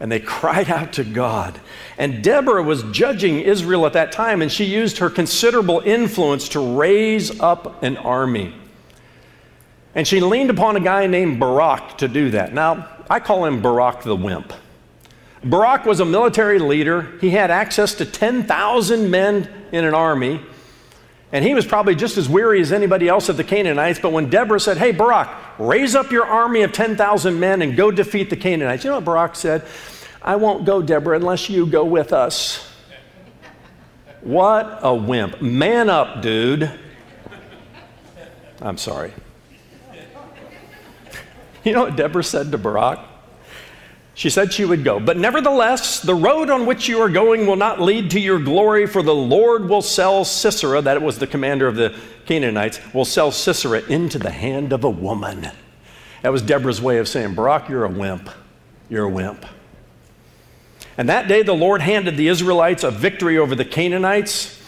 and 0.00 0.10
they 0.12 0.20
cried 0.20 0.70
out 0.70 0.92
to 0.94 1.04
God. 1.04 1.60
And 1.96 2.22
Deborah 2.22 2.62
was 2.62 2.84
judging 2.84 3.40
Israel 3.40 3.86
at 3.86 3.92
that 3.94 4.12
time, 4.12 4.42
and 4.42 4.50
she 4.50 4.64
used 4.64 4.98
her 4.98 5.10
considerable 5.10 5.80
influence 5.80 6.48
to 6.50 6.76
raise 6.76 7.38
up 7.40 7.82
an 7.82 7.96
army. 7.96 8.54
And 9.94 10.06
she 10.06 10.20
leaned 10.20 10.50
upon 10.50 10.76
a 10.76 10.80
guy 10.80 11.06
named 11.06 11.40
Barak 11.40 11.98
to 11.98 12.08
do 12.08 12.30
that. 12.30 12.54
Now, 12.54 12.88
I 13.10 13.20
call 13.20 13.44
him 13.44 13.60
Barak 13.60 14.02
the 14.02 14.14
wimp. 14.14 14.52
Barak 15.42 15.84
was 15.84 16.00
a 16.00 16.04
military 16.04 16.58
leader. 16.58 17.18
He 17.20 17.30
had 17.30 17.50
access 17.50 17.94
to 17.94 18.04
10,000 18.04 19.10
men 19.10 19.48
in 19.72 19.84
an 19.84 19.94
army. 19.94 20.40
And 21.30 21.44
he 21.44 21.54
was 21.54 21.66
probably 21.66 21.94
just 21.94 22.16
as 22.16 22.28
weary 22.28 22.60
as 22.60 22.72
anybody 22.72 23.06
else 23.08 23.28
of 23.28 23.36
the 23.36 23.44
Canaanites. 23.44 23.98
But 23.98 24.12
when 24.12 24.30
Deborah 24.30 24.60
said, 24.60 24.78
Hey, 24.78 24.92
Barak, 24.92 25.28
raise 25.58 25.94
up 25.94 26.10
your 26.10 26.24
army 26.24 26.62
of 26.62 26.72
10,000 26.72 27.38
men 27.38 27.60
and 27.60 27.76
go 27.76 27.90
defeat 27.90 28.30
the 28.30 28.36
Canaanites, 28.36 28.84
you 28.84 28.90
know 28.90 28.96
what 28.96 29.04
Barak 29.04 29.36
said? 29.36 29.66
I 30.22 30.36
won't 30.36 30.64
go, 30.64 30.80
Deborah, 30.80 31.16
unless 31.16 31.50
you 31.50 31.66
go 31.66 31.84
with 31.84 32.12
us. 32.12 32.66
What 34.22 34.80
a 34.82 34.94
wimp. 34.94 35.40
Man 35.40 35.90
up, 35.90 36.22
dude. 36.22 36.70
I'm 38.60 38.78
sorry. 38.78 39.12
You 41.64 41.74
know 41.74 41.82
what 41.82 41.96
Deborah 41.96 42.24
said 42.24 42.52
to 42.52 42.56
Barak? 42.56 43.00
She 44.18 44.30
said 44.30 44.52
she 44.52 44.64
would 44.64 44.82
go. 44.82 44.98
But 44.98 45.16
nevertheless, 45.16 46.00
the 46.00 46.12
road 46.12 46.50
on 46.50 46.66
which 46.66 46.88
you 46.88 47.00
are 47.00 47.08
going 47.08 47.46
will 47.46 47.54
not 47.54 47.80
lead 47.80 48.10
to 48.10 48.18
your 48.18 48.40
glory, 48.40 48.84
for 48.84 49.00
the 49.00 49.14
Lord 49.14 49.68
will 49.68 49.80
sell 49.80 50.24
Sisera, 50.24 50.82
that 50.82 51.00
was 51.00 51.20
the 51.20 51.26
commander 51.28 51.68
of 51.68 51.76
the 51.76 51.96
Canaanites, 52.26 52.80
will 52.92 53.04
sell 53.04 53.30
Sisera 53.30 53.80
into 53.82 54.18
the 54.18 54.32
hand 54.32 54.72
of 54.72 54.82
a 54.82 54.90
woman. 54.90 55.48
That 56.22 56.32
was 56.32 56.42
Deborah's 56.42 56.82
way 56.82 56.98
of 56.98 57.06
saying, 57.06 57.36
Barak, 57.36 57.68
you're 57.68 57.84
a 57.84 57.88
wimp. 57.88 58.28
You're 58.88 59.04
a 59.04 59.08
wimp. 59.08 59.46
And 60.96 61.08
that 61.08 61.28
day 61.28 61.44
the 61.44 61.54
Lord 61.54 61.80
handed 61.80 62.16
the 62.16 62.26
Israelites 62.26 62.82
a 62.82 62.90
victory 62.90 63.38
over 63.38 63.54
the 63.54 63.64
Canaanites. 63.64 64.60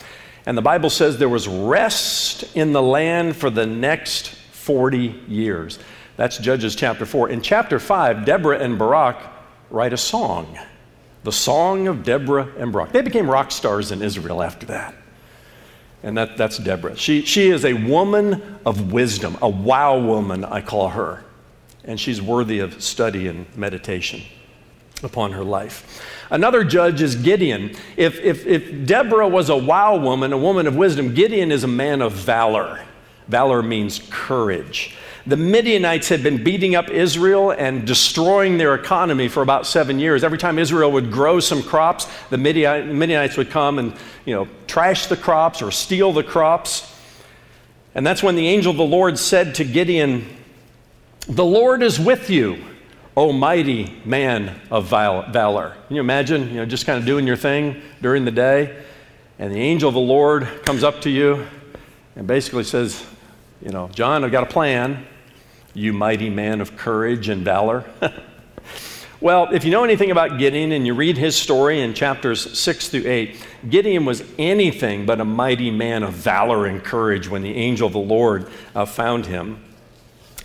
And 0.46 0.56
the 0.56 0.62
Bible 0.62 0.90
says 0.90 1.18
there 1.18 1.28
was 1.28 1.48
rest 1.48 2.44
in 2.54 2.72
the 2.72 2.82
land 2.82 3.34
for 3.34 3.50
the 3.50 3.66
next 3.66 4.28
40 4.28 5.22
years. 5.26 5.80
That's 6.16 6.38
Judges 6.38 6.76
chapter 6.76 7.04
4. 7.04 7.30
In 7.30 7.42
chapter 7.42 7.80
5, 7.80 8.24
Deborah 8.24 8.60
and 8.60 8.78
Barak 8.78 9.38
write 9.70 9.92
a 9.92 9.96
song 9.96 10.58
the 11.22 11.32
song 11.32 11.86
of 11.86 12.02
Deborah 12.02 12.48
and 12.58 12.72
Barak. 12.72 12.92
They 12.92 13.02
became 13.02 13.30
rock 13.30 13.50
stars 13.50 13.92
in 13.92 14.02
Israel 14.02 14.42
after 14.42 14.66
that. 14.66 14.94
And 16.02 16.16
that, 16.16 16.38
that's 16.38 16.56
Deborah. 16.56 16.96
She, 16.96 17.22
she 17.22 17.50
is 17.50 17.64
a 17.64 17.74
woman 17.74 18.58
of 18.64 18.92
wisdom, 18.92 19.36
a 19.42 19.48
wow 19.48 19.98
woman, 19.98 20.44
I 20.44 20.62
call 20.62 20.88
her. 20.90 21.24
And 21.84 22.00
she's 22.00 22.22
worthy 22.22 22.60
of 22.60 22.82
study 22.82 23.28
and 23.28 23.46
meditation 23.56 24.22
upon 25.02 25.32
her 25.32 25.44
life. 25.44 26.02
Another 26.30 26.64
judge 26.64 27.02
is 27.02 27.16
Gideon. 27.16 27.76
If, 27.96 28.18
if, 28.20 28.46
if 28.46 28.86
Deborah 28.86 29.28
was 29.28 29.50
a 29.50 29.56
wow 29.56 29.96
woman, 29.96 30.32
a 30.32 30.38
woman 30.38 30.66
of 30.66 30.76
wisdom, 30.76 31.12
Gideon 31.12 31.52
is 31.52 31.64
a 31.64 31.68
man 31.68 32.00
of 32.00 32.12
valor. 32.12 32.82
Valor 33.28 33.62
means 33.62 34.00
courage. 34.10 34.96
The 35.26 35.36
Midianites 35.36 36.08
had 36.08 36.22
been 36.22 36.42
beating 36.42 36.74
up 36.74 36.88
Israel 36.88 37.50
and 37.50 37.86
destroying 37.86 38.56
their 38.56 38.74
economy 38.74 39.28
for 39.28 39.42
about 39.42 39.66
seven 39.66 39.98
years. 39.98 40.24
Every 40.24 40.38
time 40.38 40.58
Israel 40.58 40.92
would 40.92 41.12
grow 41.12 41.40
some 41.40 41.62
crops, 41.62 42.08
the 42.30 42.38
Midianites 42.38 43.36
would 43.36 43.50
come 43.50 43.78
and 43.78 43.94
you 44.24 44.34
know, 44.34 44.48
trash 44.66 45.06
the 45.06 45.16
crops 45.16 45.60
or 45.60 45.70
steal 45.70 46.12
the 46.12 46.24
crops. 46.24 46.86
And 47.94 48.06
that's 48.06 48.22
when 48.22 48.34
the 48.34 48.48
angel 48.48 48.70
of 48.70 48.78
the 48.78 48.84
Lord 48.84 49.18
said 49.18 49.56
to 49.56 49.64
Gideon, 49.64 50.26
The 51.28 51.44
Lord 51.44 51.82
is 51.82 52.00
with 52.00 52.30
you, 52.30 52.64
O 53.16 53.32
mighty 53.32 54.00
man 54.06 54.58
of 54.70 54.86
valor. 54.88 55.76
Can 55.86 55.96
you 55.96 56.00
imagine, 56.00 56.48
you 56.48 56.56
know, 56.56 56.66
just 56.66 56.86
kind 56.86 56.98
of 56.98 57.04
doing 57.04 57.26
your 57.26 57.36
thing 57.36 57.82
during 58.00 58.24
the 58.24 58.30
day? 58.30 58.84
And 59.38 59.52
the 59.52 59.60
angel 59.60 59.88
of 59.88 59.94
the 59.94 60.00
Lord 60.00 60.62
comes 60.64 60.82
up 60.82 61.02
to 61.02 61.10
you 61.10 61.46
and 62.16 62.26
basically 62.26 62.64
says, 62.64 63.04
You 63.60 63.70
know, 63.70 63.88
John, 63.88 64.24
I've 64.24 64.32
got 64.32 64.44
a 64.44 64.52
plan 64.52 65.06
you 65.74 65.92
mighty 65.92 66.30
man 66.30 66.60
of 66.60 66.76
courage 66.76 67.28
and 67.28 67.44
valor? 67.44 67.84
well, 69.20 69.52
if 69.52 69.64
you 69.64 69.70
know 69.70 69.84
anything 69.84 70.10
about 70.10 70.38
Gideon 70.38 70.72
and 70.72 70.86
you 70.86 70.94
read 70.94 71.16
his 71.16 71.36
story 71.36 71.80
in 71.80 71.94
chapters 71.94 72.58
6 72.58 72.88
through 72.88 73.06
8, 73.06 73.46
Gideon 73.68 74.04
was 74.04 74.22
anything 74.38 75.06
but 75.06 75.20
a 75.20 75.24
mighty 75.24 75.70
man 75.70 76.02
of 76.02 76.12
valor 76.12 76.66
and 76.66 76.82
courage 76.82 77.28
when 77.28 77.42
the 77.42 77.54
angel 77.54 77.86
of 77.86 77.92
the 77.92 77.98
Lord 77.98 78.50
uh, 78.74 78.84
found 78.84 79.26
him. 79.26 79.62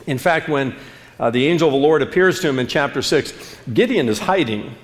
In 0.06 0.18
fact, 0.18 0.50
when 0.50 0.76
uh, 1.20 1.30
the 1.30 1.48
angel 1.48 1.68
of 1.68 1.74
the 1.74 1.80
Lord 1.80 2.02
appears 2.02 2.40
to 2.42 2.50
him 2.50 2.60
in 2.60 2.68
chapter 2.68 3.02
6, 3.02 3.58
Gideon 3.74 4.10
is 4.10 4.20
hiding. 4.20 4.76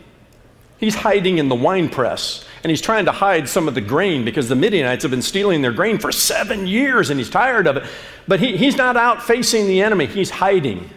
He's 0.79 0.95
hiding 0.95 1.37
in 1.37 1.49
the 1.49 1.55
wine 1.55 1.89
press 1.89 2.45
and 2.63 2.69
he's 2.69 2.81
trying 2.81 3.05
to 3.05 3.11
hide 3.11 3.49
some 3.49 3.67
of 3.67 3.73
the 3.73 3.81
grain 3.81 4.23
because 4.23 4.47
the 4.47 4.55
Midianites 4.55 5.01
have 5.03 5.11
been 5.11 5.21
stealing 5.21 5.61
their 5.61 5.71
grain 5.71 5.97
for 5.97 6.11
seven 6.11 6.67
years 6.67 7.09
and 7.09 7.19
he's 7.19 7.29
tired 7.29 7.65
of 7.65 7.77
it. 7.77 7.83
But 8.27 8.39
he, 8.39 8.55
he's 8.55 8.77
not 8.77 8.97
out 8.97 9.23
facing 9.23 9.65
the 9.67 9.81
enemy, 9.81 10.05
he's 10.05 10.29
hiding. 10.29 10.89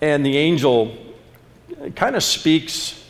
And 0.00 0.26
the 0.26 0.36
angel 0.36 0.96
kind 1.96 2.14
of 2.14 2.22
speaks, 2.22 3.02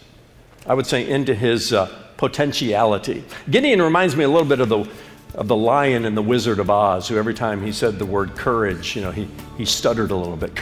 I 0.67 0.75
would 0.75 0.87
say, 0.87 1.09
into 1.09 1.35
his 1.35 1.73
uh, 1.73 1.87
potentiality. 2.17 3.25
Gideon 3.51 3.83
reminds 3.83 4.15
me 4.15 4.23
a 4.23 4.29
little 4.29 4.49
bit 4.49 4.61
of 4.61 4.69
the, 4.69 4.89
of 5.35 5.49
the 5.49 5.57
lion 5.57 6.05
in 6.05 6.15
the 6.15 6.23
Wizard 6.23 6.61
of 6.61 6.71
Oz, 6.71 7.09
who 7.09 7.17
every 7.17 7.35
time 7.35 7.61
he 7.61 7.73
said 7.73 7.99
the 7.99 8.07
word 8.07 8.37
courage, 8.37 8.95
you 8.95 9.03
know, 9.03 9.11
he, 9.11 9.29
he 9.59 9.65
stuttered 9.65 10.13
a 10.13 10.17
little 10.17 10.37
bit. 10.37 10.55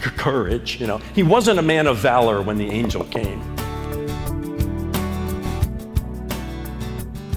Courage, 0.00 0.80
you 0.80 0.86
know. 0.86 0.98
He 1.14 1.22
wasn't 1.22 1.58
a 1.58 1.62
man 1.62 1.86
of 1.86 1.98
valor 1.98 2.40
when 2.40 2.56
the 2.56 2.70
angel 2.70 3.04
came. 3.04 3.57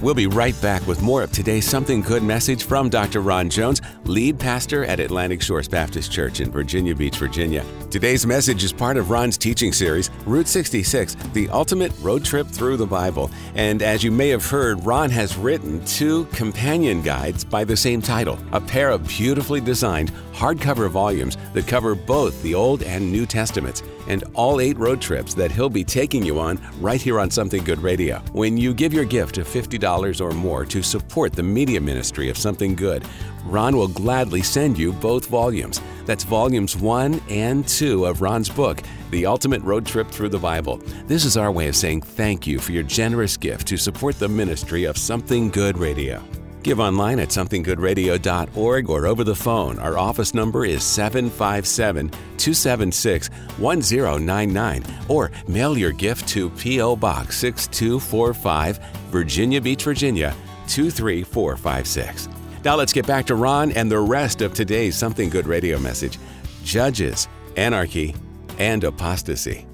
We'll 0.02 0.14
be 0.14 0.26
right 0.26 0.60
back 0.60 0.84
with 0.88 1.00
more 1.00 1.22
of 1.22 1.30
today's 1.30 1.64
Something 1.64 2.00
Good 2.00 2.24
message 2.24 2.64
from 2.64 2.88
Dr. 2.88 3.20
Ron 3.20 3.48
Jones, 3.48 3.80
lead 4.02 4.36
pastor 4.36 4.84
at 4.84 4.98
Atlantic 4.98 5.40
Shores 5.40 5.68
Baptist 5.68 6.10
Church 6.10 6.40
in 6.40 6.50
Virginia 6.50 6.92
Beach, 6.92 7.16
Virginia. 7.16 7.64
Today's 7.88 8.26
message 8.26 8.64
is 8.64 8.72
part 8.72 8.96
of 8.96 9.10
Ron's 9.10 9.38
teaching 9.38 9.72
series, 9.72 10.10
Route 10.26 10.48
66, 10.48 11.14
the 11.34 11.48
ultimate 11.50 11.92
road 12.00 12.24
trip 12.24 12.48
through 12.48 12.78
the 12.78 12.86
Bible. 12.86 13.30
And 13.54 13.80
as 13.80 14.02
you 14.02 14.10
may 14.10 14.30
have 14.30 14.44
heard, 14.44 14.84
Ron 14.84 15.08
has 15.10 15.36
written 15.36 15.84
two 15.84 16.24
companion 16.32 17.00
guides 17.00 17.44
by 17.44 17.62
the 17.62 17.76
same 17.76 18.02
title, 18.02 18.40
a 18.50 18.60
pair 18.60 18.90
of 18.90 19.06
beautifully 19.06 19.60
designed 19.60 20.10
hardcover 20.32 20.90
volumes 20.90 21.36
that 21.52 21.68
cover 21.68 21.94
both 21.94 22.42
the 22.42 22.56
Old 22.56 22.82
and 22.82 23.12
New 23.12 23.24
Testaments 23.24 23.84
and 24.08 24.24
all 24.34 24.60
eight 24.60 24.76
road 24.78 25.00
trips 25.00 25.34
that 25.34 25.50
he'll 25.50 25.68
be 25.68 25.84
taking 25.84 26.24
you 26.24 26.38
on 26.38 26.60
right 26.80 27.00
here 27.00 27.20
on 27.20 27.30
Something 27.30 27.64
Good 27.64 27.80
Radio. 27.80 28.18
When 28.32 28.56
you 28.56 28.74
give 28.74 28.92
your 28.92 29.04
gift 29.04 29.38
of 29.38 29.46
$50 29.46 30.20
or 30.20 30.32
more 30.32 30.64
to 30.66 30.82
support 30.82 31.32
the 31.32 31.42
media 31.42 31.80
ministry 31.80 32.28
of 32.28 32.36
Something 32.36 32.74
Good, 32.74 33.04
Ron 33.44 33.76
will 33.76 33.88
gladly 33.88 34.42
send 34.42 34.78
you 34.78 34.92
both 34.92 35.26
volumes. 35.26 35.80
That's 36.04 36.24
volumes 36.24 36.76
one 36.76 37.20
and 37.28 37.66
two 37.66 38.06
of 38.06 38.22
Ron's 38.22 38.48
book, 38.48 38.82
The 39.10 39.26
Ultimate 39.26 39.62
Road 39.62 39.86
Trip 39.86 40.08
Through 40.08 40.30
the 40.30 40.38
Bible. 40.38 40.78
This 41.06 41.24
is 41.24 41.36
our 41.36 41.52
way 41.52 41.68
of 41.68 41.76
saying 41.76 42.02
thank 42.02 42.46
you 42.46 42.58
for 42.58 42.72
your 42.72 42.82
generous 42.82 43.36
gift 43.36 43.68
to 43.68 43.76
support 43.76 44.18
the 44.18 44.28
ministry 44.28 44.84
of 44.84 44.96
Something 44.96 45.48
Good 45.48 45.78
Radio. 45.78 46.22
Give 46.62 46.78
online 46.78 47.18
at 47.18 47.30
somethinggoodradio.org 47.30 48.88
or 48.88 49.06
over 49.06 49.24
the 49.24 49.34
phone. 49.34 49.78
Our 49.80 49.98
office 49.98 50.32
number 50.32 50.64
is 50.64 50.84
757 50.84 52.10
276 52.10 53.28
1099 53.58 54.84
or 55.08 55.32
mail 55.48 55.76
your 55.76 55.90
gift 55.92 56.28
to 56.28 56.50
P.O. 56.50 56.96
Box 56.96 57.36
6245, 57.38 58.78
Virginia 59.10 59.60
Beach, 59.60 59.82
Virginia 59.82 60.34
23456. 60.68 62.28
Now 62.64 62.76
let's 62.76 62.92
get 62.92 63.08
back 63.08 63.26
to 63.26 63.34
Ron 63.34 63.72
and 63.72 63.90
the 63.90 63.98
rest 63.98 64.40
of 64.40 64.54
today's 64.54 64.94
Something 64.94 65.30
Good 65.30 65.48
radio 65.48 65.80
message 65.80 66.18
Judges, 66.62 67.26
Anarchy, 67.56 68.14
and 68.58 68.84
Apostasy. 68.84 69.66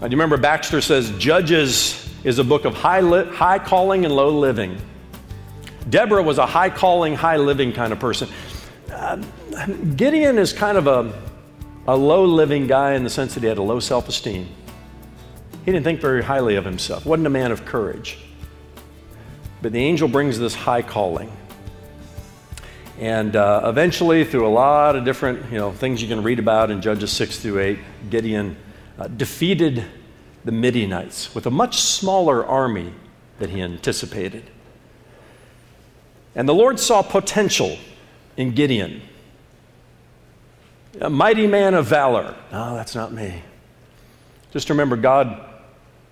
Now, 0.00 0.06
do 0.06 0.12
you 0.12 0.20
remember 0.20 0.36
Baxter 0.36 0.82
says 0.82 1.10
Judges 1.12 2.08
is 2.24 2.38
a 2.38 2.44
book 2.44 2.66
of 2.66 2.74
high, 2.74 3.00
li- 3.00 3.24
high 3.32 3.58
calling 3.58 4.04
and 4.04 4.14
low 4.14 4.28
living? 4.28 4.78
Deborah 5.88 6.22
was 6.22 6.38
a 6.38 6.46
high 6.46 6.70
calling, 6.70 7.14
high 7.14 7.36
living 7.36 7.72
kind 7.72 7.92
of 7.92 8.00
person. 8.00 8.28
Uh, 8.92 9.16
Gideon 9.96 10.38
is 10.38 10.52
kind 10.52 10.76
of 10.78 10.86
a, 10.86 11.12
a 11.86 11.96
low 11.96 12.24
living 12.24 12.66
guy 12.66 12.94
in 12.94 13.04
the 13.04 13.10
sense 13.10 13.34
that 13.34 13.42
he 13.42 13.48
had 13.48 13.58
a 13.58 13.62
low 13.62 13.80
self 13.80 14.08
esteem. 14.08 14.48
He 15.64 15.72
didn't 15.72 15.84
think 15.84 16.00
very 16.00 16.22
highly 16.22 16.56
of 16.56 16.64
himself, 16.64 17.04
wasn't 17.04 17.26
a 17.26 17.30
man 17.30 17.52
of 17.52 17.64
courage. 17.64 18.18
But 19.60 19.72
the 19.72 19.80
angel 19.80 20.08
brings 20.08 20.38
this 20.38 20.54
high 20.54 20.82
calling. 20.82 21.30
And 22.98 23.36
uh, 23.36 23.62
eventually, 23.64 24.24
through 24.24 24.46
a 24.46 24.50
lot 24.50 24.96
of 24.96 25.04
different 25.04 25.52
you 25.52 25.58
know, 25.58 25.70
things 25.70 26.02
you 26.02 26.08
can 26.08 26.22
read 26.22 26.38
about 26.38 26.70
in 26.70 26.80
Judges 26.80 27.12
6 27.12 27.38
through 27.38 27.60
8, 27.60 27.78
Gideon 28.10 28.56
uh, 28.98 29.06
defeated 29.06 29.84
the 30.44 30.52
Midianites 30.52 31.34
with 31.34 31.46
a 31.46 31.50
much 31.50 31.80
smaller 31.80 32.44
army 32.44 32.92
than 33.38 33.50
he 33.50 33.60
anticipated. 33.60 34.50
And 36.38 36.48
the 36.48 36.54
Lord 36.54 36.78
saw 36.78 37.02
potential 37.02 37.76
in 38.36 38.52
Gideon. 38.52 39.02
A 41.00 41.10
mighty 41.10 41.48
man 41.48 41.74
of 41.74 41.86
valor. 41.86 42.36
No, 42.52 42.76
that's 42.76 42.94
not 42.94 43.12
me. 43.12 43.42
Just 44.52 44.70
remember, 44.70 44.96
God 44.96 45.44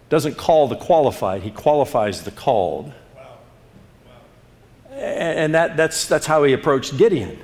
doesn't 0.09 0.37
call 0.37 0.66
the 0.66 0.75
qualified, 0.75 1.42
He 1.42 1.52
qualifies 1.52 2.25
the 2.25 2.33
called. 2.33 2.92
And 4.90 5.54
that, 5.54 5.76
that's, 5.76 6.09
that's 6.09 6.26
how 6.26 6.42
he 6.42 6.54
approached 6.54 6.97
Gideon. 6.97 7.38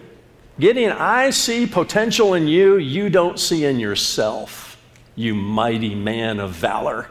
Gideon, 0.58 0.90
I 0.90 1.30
see 1.30 1.66
potential 1.66 2.34
in 2.34 2.48
you 2.48 2.78
you 2.78 3.10
don't 3.10 3.38
see 3.38 3.64
in 3.64 3.78
yourself, 3.78 4.76
you 5.14 5.34
mighty 5.34 5.94
man 5.94 6.40
of 6.40 6.50
valor. 6.50 7.08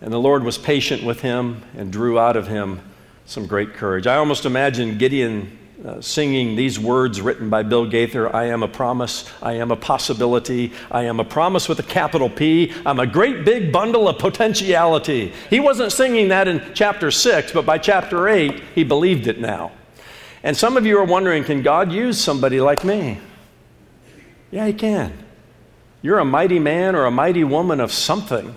And 0.00 0.12
the 0.12 0.20
Lord 0.20 0.44
was 0.44 0.58
patient 0.58 1.02
with 1.02 1.22
him 1.22 1.62
and 1.76 1.90
drew 1.90 2.18
out 2.20 2.36
of 2.36 2.46
him 2.46 2.82
some 3.30 3.46
great 3.46 3.74
courage. 3.74 4.08
I 4.08 4.16
almost 4.16 4.44
imagine 4.44 4.98
Gideon 4.98 5.56
uh, 5.86 6.00
singing 6.00 6.56
these 6.56 6.80
words 6.80 7.20
written 7.20 7.48
by 7.48 7.62
Bill 7.62 7.86
Gaither 7.86 8.34
I 8.34 8.46
am 8.46 8.64
a 8.64 8.68
promise, 8.68 9.24
I 9.40 9.52
am 9.52 9.70
a 9.70 9.76
possibility, 9.76 10.72
I 10.90 11.04
am 11.04 11.20
a 11.20 11.24
promise 11.24 11.68
with 11.68 11.78
a 11.78 11.84
capital 11.84 12.28
P, 12.28 12.74
I'm 12.84 12.98
a 12.98 13.06
great 13.06 13.44
big 13.44 13.72
bundle 13.72 14.08
of 14.08 14.18
potentiality. 14.18 15.32
He 15.48 15.60
wasn't 15.60 15.92
singing 15.92 16.26
that 16.30 16.48
in 16.48 16.72
chapter 16.74 17.12
6, 17.12 17.52
but 17.52 17.64
by 17.64 17.78
chapter 17.78 18.28
8, 18.28 18.64
he 18.74 18.82
believed 18.82 19.28
it 19.28 19.38
now. 19.38 19.70
And 20.42 20.56
some 20.56 20.76
of 20.76 20.84
you 20.84 20.98
are 20.98 21.04
wondering 21.04 21.44
can 21.44 21.62
God 21.62 21.92
use 21.92 22.20
somebody 22.20 22.60
like 22.60 22.82
me? 22.82 23.20
Yeah, 24.50 24.66
He 24.66 24.72
can. 24.72 25.16
You're 26.02 26.18
a 26.18 26.24
mighty 26.24 26.58
man 26.58 26.96
or 26.96 27.04
a 27.04 27.12
mighty 27.12 27.44
woman 27.44 27.78
of 27.78 27.92
something, 27.92 28.56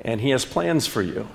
and 0.00 0.22
He 0.22 0.30
has 0.30 0.46
plans 0.46 0.86
for 0.86 1.02
you 1.02 1.28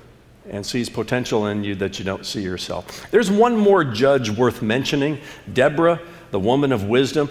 and 0.49 0.65
sees 0.65 0.89
potential 0.89 1.47
in 1.47 1.63
you 1.63 1.75
that 1.75 1.99
you 1.99 2.05
don't 2.05 2.25
see 2.25 2.41
yourself. 2.41 3.09
There's 3.11 3.29
one 3.29 3.55
more 3.55 3.83
judge 3.83 4.29
worth 4.29 4.61
mentioning 4.61 5.19
Deborah, 5.51 5.99
the 6.31 6.39
woman 6.39 6.71
of 6.71 6.85
wisdom, 6.85 7.29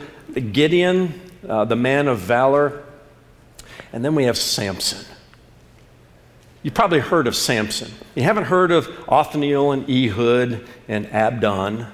Gideon, 0.53 1.21
uh, 1.49 1.65
the 1.65 1.77
man 1.77 2.09
of 2.09 2.19
valor. 2.19 2.85
And 3.93 4.05
then 4.05 4.15
we 4.15 4.25
have 4.25 4.37
Samson. 4.37 5.05
You've 6.63 6.75
probably 6.75 7.01
heard 7.01 7.27
of 7.27 7.37
Samson. 7.37 7.93
You 8.15 8.25
haven't 8.25 8.45
heard 8.45 8.71
of 8.73 8.89
Othniel 9.09 9.73
and 9.73 9.89
Ehud 9.89 10.67
and 10.89 11.07
Abdon. 11.13 11.87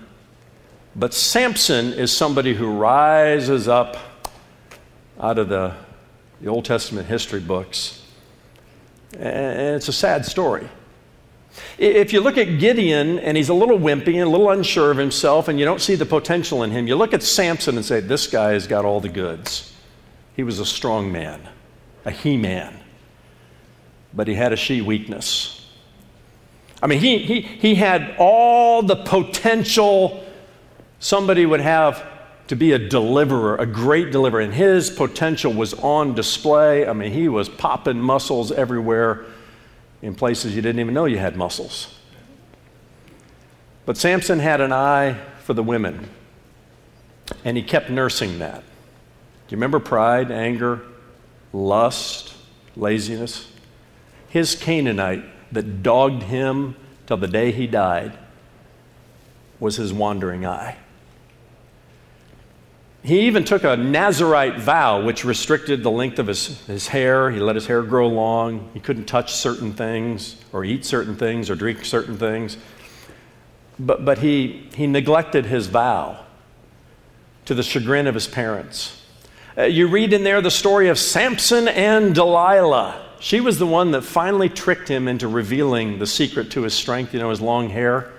But 0.96 1.12
Samson 1.12 1.92
is 1.92 2.16
somebody 2.16 2.54
who 2.54 2.70
rises 2.70 3.68
up 3.68 3.96
out 5.20 5.38
of 5.38 5.48
the, 5.48 5.74
the 6.40 6.48
Old 6.48 6.64
Testament 6.64 7.06
history 7.06 7.40
books. 7.40 8.02
And 9.12 9.76
it's 9.76 9.88
a 9.88 9.92
sad 9.92 10.24
story. 10.24 10.68
If 11.78 12.12
you 12.12 12.20
look 12.20 12.38
at 12.38 12.58
Gideon 12.58 13.18
and 13.18 13.36
he's 13.36 13.48
a 13.48 13.54
little 13.54 13.78
wimpy 13.78 14.14
and 14.14 14.22
a 14.22 14.28
little 14.28 14.50
unsure 14.50 14.90
of 14.90 14.96
himself 14.96 15.48
and 15.48 15.58
you 15.58 15.64
don't 15.64 15.80
see 15.80 15.94
the 15.94 16.06
potential 16.06 16.62
in 16.62 16.70
him, 16.70 16.86
you 16.86 16.96
look 16.96 17.12
at 17.12 17.22
Samson 17.22 17.76
and 17.76 17.84
say, 17.84 18.00
This 18.00 18.26
guy 18.26 18.52
has 18.52 18.66
got 18.66 18.84
all 18.84 19.00
the 19.00 19.08
goods. 19.08 19.72
He 20.34 20.42
was 20.42 20.58
a 20.58 20.66
strong 20.66 21.12
man, 21.12 21.40
a 22.04 22.10
he 22.10 22.36
man, 22.36 22.78
but 24.12 24.28
he 24.28 24.34
had 24.34 24.52
a 24.52 24.56
she 24.56 24.80
weakness. 24.80 25.68
I 26.82 26.86
mean, 26.86 27.00
he, 27.00 27.18
he, 27.18 27.40
he 27.40 27.74
had 27.76 28.16
all 28.18 28.82
the 28.82 28.96
potential 28.96 30.24
somebody 30.98 31.46
would 31.46 31.60
have 31.60 32.04
to 32.48 32.56
be 32.56 32.72
a 32.72 32.78
deliverer, 32.78 33.56
a 33.56 33.66
great 33.66 34.10
deliverer, 34.10 34.40
and 34.40 34.52
his 34.52 34.90
potential 34.90 35.52
was 35.52 35.72
on 35.74 36.14
display. 36.14 36.86
I 36.86 36.92
mean, 36.92 37.12
he 37.12 37.28
was 37.28 37.48
popping 37.48 37.98
muscles 38.00 38.52
everywhere 38.52 39.24
in 40.04 40.14
places 40.14 40.54
you 40.54 40.60
didn't 40.60 40.80
even 40.80 40.92
know 40.92 41.06
you 41.06 41.16
had 41.16 41.34
muscles. 41.34 41.98
But 43.86 43.96
Samson 43.96 44.38
had 44.38 44.60
an 44.60 44.70
eye 44.70 45.18
for 45.42 45.54
the 45.54 45.62
women, 45.62 46.10
and 47.42 47.56
he 47.56 47.62
kept 47.62 47.88
nursing 47.88 48.38
that. 48.38 48.60
Do 48.60 49.54
you 49.54 49.56
remember 49.56 49.80
pride, 49.80 50.30
anger, 50.30 50.82
lust, 51.54 52.34
laziness? 52.76 53.50
His 54.28 54.54
Canaanite 54.54 55.24
that 55.52 55.82
dogged 55.82 56.24
him 56.24 56.76
till 57.06 57.16
the 57.16 57.26
day 57.26 57.50
he 57.50 57.66
died 57.66 58.12
was 59.58 59.76
his 59.76 59.90
wandering 59.90 60.44
eye. 60.44 60.76
He 63.04 63.26
even 63.26 63.44
took 63.44 63.64
a 63.64 63.76
Nazarite 63.76 64.58
vow, 64.58 65.04
which 65.04 65.26
restricted 65.26 65.82
the 65.82 65.90
length 65.90 66.18
of 66.18 66.26
his, 66.26 66.58
his 66.66 66.88
hair. 66.88 67.30
He 67.30 67.38
let 67.38 67.54
his 67.54 67.66
hair 67.66 67.82
grow 67.82 68.08
long. 68.08 68.70
He 68.72 68.80
couldn't 68.80 69.04
touch 69.04 69.34
certain 69.34 69.74
things, 69.74 70.36
or 70.54 70.64
eat 70.64 70.86
certain 70.86 71.14
things, 71.14 71.50
or 71.50 71.54
drink 71.54 71.84
certain 71.84 72.16
things. 72.16 72.56
But, 73.78 74.06
but 74.06 74.18
he, 74.18 74.70
he 74.74 74.86
neglected 74.86 75.44
his 75.44 75.66
vow 75.66 76.24
to 77.44 77.54
the 77.54 77.62
chagrin 77.62 78.06
of 78.06 78.14
his 78.14 78.26
parents. 78.26 79.02
Uh, 79.58 79.64
you 79.64 79.86
read 79.86 80.14
in 80.14 80.24
there 80.24 80.40
the 80.40 80.50
story 80.50 80.88
of 80.88 80.98
Samson 80.98 81.68
and 81.68 82.14
Delilah. 82.14 83.04
She 83.20 83.38
was 83.38 83.58
the 83.58 83.66
one 83.66 83.90
that 83.90 84.02
finally 84.02 84.48
tricked 84.48 84.88
him 84.88 85.08
into 85.08 85.28
revealing 85.28 85.98
the 85.98 86.06
secret 86.06 86.50
to 86.52 86.62
his 86.62 86.72
strength, 86.72 87.12
you 87.12 87.20
know, 87.20 87.28
his 87.28 87.42
long 87.42 87.68
hair. 87.68 88.10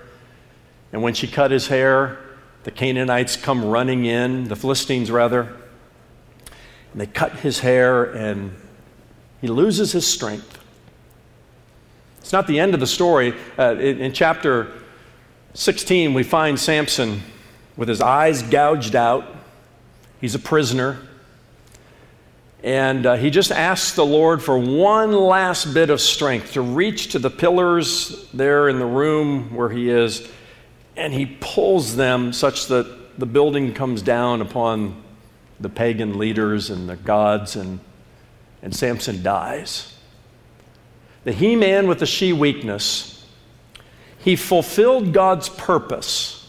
And 0.92 1.02
when 1.02 1.14
she 1.14 1.26
cut 1.26 1.50
his 1.50 1.66
hair, 1.66 2.18
the 2.66 2.72
Canaanites 2.72 3.36
come 3.36 3.64
running 3.64 4.06
in, 4.06 4.48
the 4.48 4.56
Philistines 4.56 5.08
rather, 5.08 5.42
and 6.90 7.00
they 7.00 7.06
cut 7.06 7.30
his 7.38 7.60
hair, 7.60 8.02
and 8.12 8.56
he 9.40 9.46
loses 9.46 9.92
his 9.92 10.04
strength. 10.04 10.58
It's 12.18 12.32
not 12.32 12.48
the 12.48 12.58
end 12.58 12.74
of 12.74 12.80
the 12.80 12.86
story. 12.88 13.34
Uh, 13.56 13.76
in, 13.76 14.00
in 14.00 14.12
chapter 14.12 14.72
16, 15.54 16.12
we 16.12 16.24
find 16.24 16.58
Samson 16.58 17.22
with 17.76 17.88
his 17.88 18.00
eyes 18.00 18.42
gouged 18.42 18.96
out. 18.96 19.32
He's 20.20 20.34
a 20.34 20.40
prisoner. 20.40 20.98
And 22.64 23.06
uh, 23.06 23.14
he 23.14 23.30
just 23.30 23.52
asks 23.52 23.92
the 23.92 24.04
Lord 24.04 24.42
for 24.42 24.58
one 24.58 25.12
last 25.12 25.72
bit 25.72 25.88
of 25.88 26.00
strength 26.00 26.54
to 26.54 26.62
reach 26.62 27.12
to 27.12 27.20
the 27.20 27.30
pillars 27.30 28.28
there 28.32 28.68
in 28.68 28.80
the 28.80 28.86
room 28.86 29.54
where 29.54 29.68
he 29.68 29.88
is 29.88 30.28
and 30.96 31.12
he 31.12 31.26
pulls 31.26 31.96
them 31.96 32.32
such 32.32 32.66
that 32.66 33.18
the 33.18 33.26
building 33.26 33.74
comes 33.74 34.02
down 34.02 34.40
upon 34.40 35.02
the 35.60 35.68
pagan 35.68 36.18
leaders 36.18 36.70
and 36.70 36.88
the 36.88 36.96
gods, 36.96 37.56
and, 37.56 37.80
and 38.62 38.74
Samson 38.74 39.22
dies. 39.22 39.94
The 41.24 41.32
he 41.32 41.56
man 41.56 41.88
with 41.88 41.98
the 41.98 42.06
she 42.06 42.32
weakness, 42.32 43.24
he 44.18 44.36
fulfilled 44.36 45.12
God's 45.12 45.48
purpose. 45.48 46.48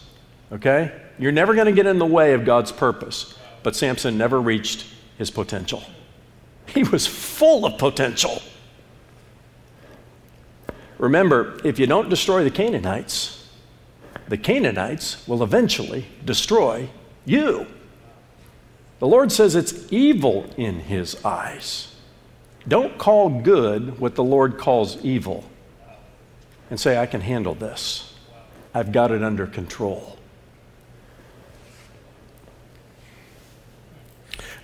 Okay? 0.52 0.92
You're 1.18 1.32
never 1.32 1.54
going 1.54 1.66
to 1.66 1.72
get 1.72 1.86
in 1.86 1.98
the 1.98 2.06
way 2.06 2.34
of 2.34 2.44
God's 2.44 2.72
purpose, 2.72 3.36
but 3.62 3.74
Samson 3.74 4.16
never 4.18 4.40
reached 4.40 4.86
his 5.16 5.30
potential. 5.30 5.82
He 6.66 6.84
was 6.84 7.06
full 7.06 7.64
of 7.64 7.78
potential. 7.78 8.42
Remember, 10.98 11.60
if 11.64 11.78
you 11.78 11.86
don't 11.86 12.08
destroy 12.08 12.44
the 12.44 12.50
Canaanites, 12.50 13.37
the 14.28 14.38
Canaanites 14.38 15.26
will 15.26 15.42
eventually 15.42 16.06
destroy 16.24 16.88
you. 17.24 17.66
The 18.98 19.06
Lord 19.06 19.32
says 19.32 19.54
it's 19.54 19.90
evil 19.92 20.50
in 20.56 20.80
his 20.80 21.24
eyes. 21.24 21.94
Don't 22.66 22.98
call 22.98 23.40
good 23.40 23.98
what 23.98 24.14
the 24.14 24.24
Lord 24.24 24.58
calls 24.58 25.02
evil 25.04 25.44
and 26.70 26.78
say, 26.78 26.98
I 26.98 27.06
can 27.06 27.22
handle 27.22 27.54
this. 27.54 28.14
I've 28.74 28.92
got 28.92 29.10
it 29.10 29.22
under 29.22 29.46
control. 29.46 30.18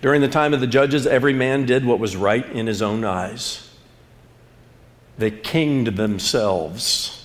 During 0.02 0.20
the 0.20 0.28
time 0.28 0.52
of 0.52 0.60
the 0.60 0.66
judges, 0.66 1.06
every 1.06 1.32
man 1.32 1.64
did 1.64 1.86
what 1.86 1.98
was 1.98 2.14
right 2.14 2.46
in 2.50 2.66
his 2.66 2.82
own 2.82 3.04
eyes. 3.04 3.70
They 5.16 5.30
kinged 5.30 5.96
themselves. 5.96 7.23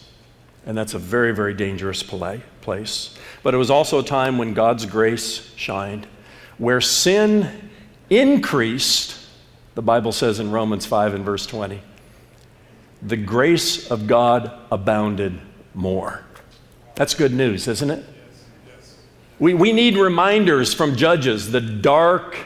And 0.70 0.78
that's 0.78 0.94
a 0.94 1.00
very, 1.00 1.34
very 1.34 1.56
dangerous 1.56 2.04
play, 2.04 2.44
place. 2.62 3.16
But 3.42 3.56
it 3.56 3.58
was 3.58 3.72
also 3.72 3.98
a 3.98 4.04
time 4.04 4.38
when 4.38 4.54
God's 4.54 4.86
grace 4.86 5.52
shined. 5.56 6.06
Where 6.60 6.80
sin 6.80 7.72
increased, 8.12 9.18
the 9.74 9.82
Bible 9.82 10.12
says 10.12 10.40
in 10.40 10.52
Romans 10.52 10.86
5 10.86 11.16
and 11.16 11.26
verse 11.26 11.48
20, 11.48 11.82
the 13.02 13.18
grace 13.18 13.90
of 13.90 14.06
God 14.06 14.52
abounded 14.72 15.42
more. 15.74 16.24
That's 16.94 17.16
good 17.16 17.34
news, 17.34 17.68
isn't 17.68 17.90
it? 17.90 18.06
We, 19.40 19.56
we 19.56 19.74
need 19.74 19.98
reminders 19.98 20.72
from 20.72 20.96
judges 20.96 21.52
the 21.52 21.62
dark, 21.62 22.38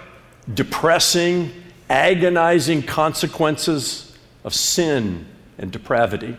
depressing, 0.53 1.51
agonizing 1.89 2.83
consequences 2.83 4.17
of 4.45 4.53
sin 4.53 5.25
and 5.57 5.73
depravity. 5.73 6.37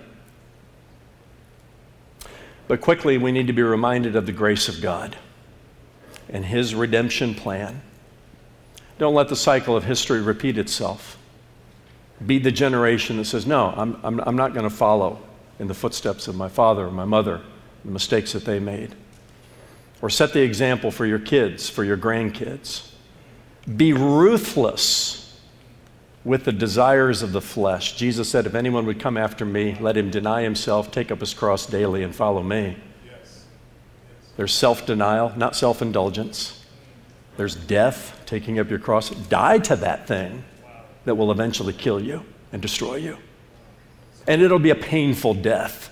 But 2.66 2.80
quickly, 2.80 3.18
we 3.18 3.32
need 3.32 3.46
to 3.46 3.52
be 3.52 3.62
reminded 3.62 4.16
of 4.16 4.26
the 4.26 4.32
grace 4.32 4.68
of 4.68 4.80
God 4.80 5.16
and 6.28 6.44
His 6.44 6.74
redemption 6.74 7.34
plan. 7.34 7.82
Don't 8.98 9.14
let 9.14 9.28
the 9.28 9.36
cycle 9.36 9.76
of 9.76 9.84
history 9.84 10.20
repeat 10.20 10.56
itself. 10.56 11.18
Be 12.24 12.38
the 12.38 12.52
generation 12.52 13.16
that 13.18 13.26
says, 13.26 13.46
No, 13.46 13.74
I'm, 13.76 13.98
I'm, 14.02 14.20
I'm 14.20 14.36
not 14.36 14.54
going 14.54 14.68
to 14.68 14.74
follow 14.74 15.20
in 15.58 15.68
the 15.68 15.74
footsteps 15.74 16.28
of 16.28 16.36
my 16.36 16.48
father 16.48 16.86
or 16.86 16.90
my 16.90 17.04
mother, 17.04 17.40
the 17.84 17.90
mistakes 17.90 18.32
that 18.32 18.44
they 18.44 18.58
made. 18.58 18.94
Or 20.00 20.10
set 20.10 20.32
the 20.32 20.40
example 20.40 20.90
for 20.90 21.06
your 21.06 21.18
kids, 21.18 21.68
for 21.68 21.84
your 21.84 21.96
grandkids. 21.96 22.90
Be 23.76 23.92
ruthless 23.92 25.23
with 26.24 26.44
the 26.44 26.52
desires 26.52 27.22
of 27.22 27.32
the 27.32 27.40
flesh. 27.40 27.96
Jesus 27.96 28.28
said, 28.28 28.46
If 28.46 28.54
anyone 28.54 28.86
would 28.86 28.98
come 28.98 29.16
after 29.16 29.44
me, 29.44 29.76
let 29.80 29.96
him 29.96 30.10
deny 30.10 30.42
himself, 30.42 30.90
take 30.90 31.10
up 31.10 31.20
his 31.20 31.34
cross 31.34 31.66
daily, 31.66 32.02
and 32.02 32.14
follow 32.14 32.42
me. 32.42 32.76
Yes. 33.04 33.44
There's 34.36 34.54
self 34.54 34.86
denial, 34.86 35.32
not 35.36 35.54
self 35.54 35.82
indulgence. 35.82 36.64
There's 37.36 37.54
death, 37.54 38.22
taking 38.26 38.58
up 38.58 38.70
your 38.70 38.78
cross. 38.78 39.10
Die 39.10 39.58
to 39.58 39.76
that 39.76 40.06
thing 40.06 40.44
that 41.04 41.16
will 41.16 41.30
eventually 41.30 41.72
kill 41.72 42.02
you 42.02 42.24
and 42.52 42.62
destroy 42.62 42.96
you. 42.96 43.18
And 44.26 44.40
it'll 44.40 44.58
be 44.58 44.70
a 44.70 44.76
painful 44.76 45.34
death 45.34 45.90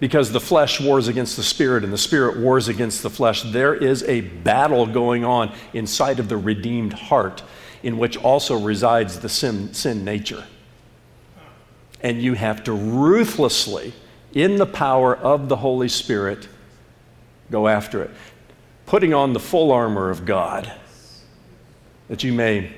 because 0.00 0.32
the 0.32 0.40
flesh 0.40 0.80
wars 0.80 1.08
against 1.08 1.36
the 1.36 1.42
spirit 1.42 1.84
and 1.84 1.92
the 1.92 1.98
spirit 1.98 2.38
wars 2.38 2.68
against 2.68 3.02
the 3.02 3.10
flesh. 3.10 3.42
There 3.42 3.74
is 3.74 4.02
a 4.04 4.22
battle 4.22 4.86
going 4.86 5.24
on 5.24 5.54
inside 5.72 6.18
of 6.18 6.28
the 6.28 6.36
redeemed 6.36 6.92
heart 6.94 7.42
in 7.82 7.98
which 7.98 8.16
also 8.16 8.58
resides 8.58 9.20
the 9.20 9.28
sin, 9.28 9.72
sin 9.74 10.04
nature. 10.04 10.44
And 12.00 12.22
you 12.22 12.34
have 12.34 12.64
to 12.64 12.72
ruthlessly, 12.72 13.92
in 14.34 14.56
the 14.56 14.66
power 14.66 15.16
of 15.16 15.48
the 15.48 15.56
Holy 15.56 15.88
Spirit, 15.88 16.48
go 17.50 17.68
after 17.68 18.02
it. 18.02 18.10
Putting 18.84 19.14
on 19.14 19.32
the 19.32 19.40
full 19.40 19.72
armor 19.72 20.10
of 20.10 20.24
God 20.24 20.72
that 22.08 22.22
you 22.22 22.32
may 22.32 22.72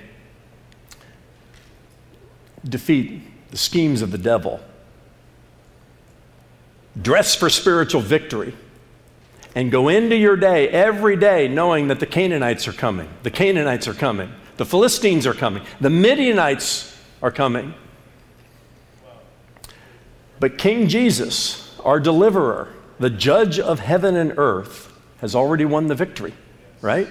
defeat 2.64 3.22
the 3.50 3.56
schemes 3.56 4.02
of 4.02 4.10
the 4.10 4.18
devil. 4.18 4.60
Dress 7.00 7.34
for 7.34 7.48
spiritual 7.48 8.00
victory 8.00 8.54
and 9.54 9.70
go 9.70 9.88
into 9.88 10.16
your 10.16 10.36
day 10.36 10.68
every 10.68 11.16
day 11.16 11.48
knowing 11.48 11.88
that 11.88 12.00
the 12.00 12.06
Canaanites 12.06 12.68
are 12.68 12.72
coming. 12.72 13.08
The 13.22 13.30
Canaanites 13.30 13.88
are 13.88 13.94
coming. 13.94 14.32
The 14.58 14.66
Philistines 14.66 15.24
are 15.24 15.34
coming. 15.34 15.62
The 15.80 15.88
Midianites 15.88 16.94
are 17.22 17.30
coming. 17.30 17.74
But 20.40 20.58
King 20.58 20.88
Jesus, 20.88 21.76
our 21.84 22.00
deliverer, 22.00 22.74
the 22.98 23.08
judge 23.08 23.60
of 23.60 23.78
heaven 23.78 24.16
and 24.16 24.34
earth, 24.36 24.92
has 25.20 25.34
already 25.36 25.64
won 25.64 25.86
the 25.86 25.94
victory, 25.94 26.34
right? 26.80 27.08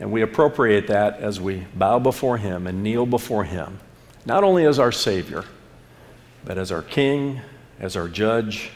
And 0.00 0.10
we 0.10 0.22
appropriate 0.22 0.86
that 0.86 1.20
as 1.20 1.40
we 1.40 1.66
bow 1.74 1.98
before 1.98 2.38
him 2.38 2.66
and 2.66 2.82
kneel 2.82 3.04
before 3.04 3.44
him, 3.44 3.78
not 4.24 4.44
only 4.44 4.64
as 4.64 4.78
our 4.78 4.92
Savior, 4.92 5.44
but 6.42 6.56
as 6.56 6.72
our 6.72 6.82
King, 6.82 7.42
as 7.78 7.96
our 7.96 8.08
Judge, 8.08 8.70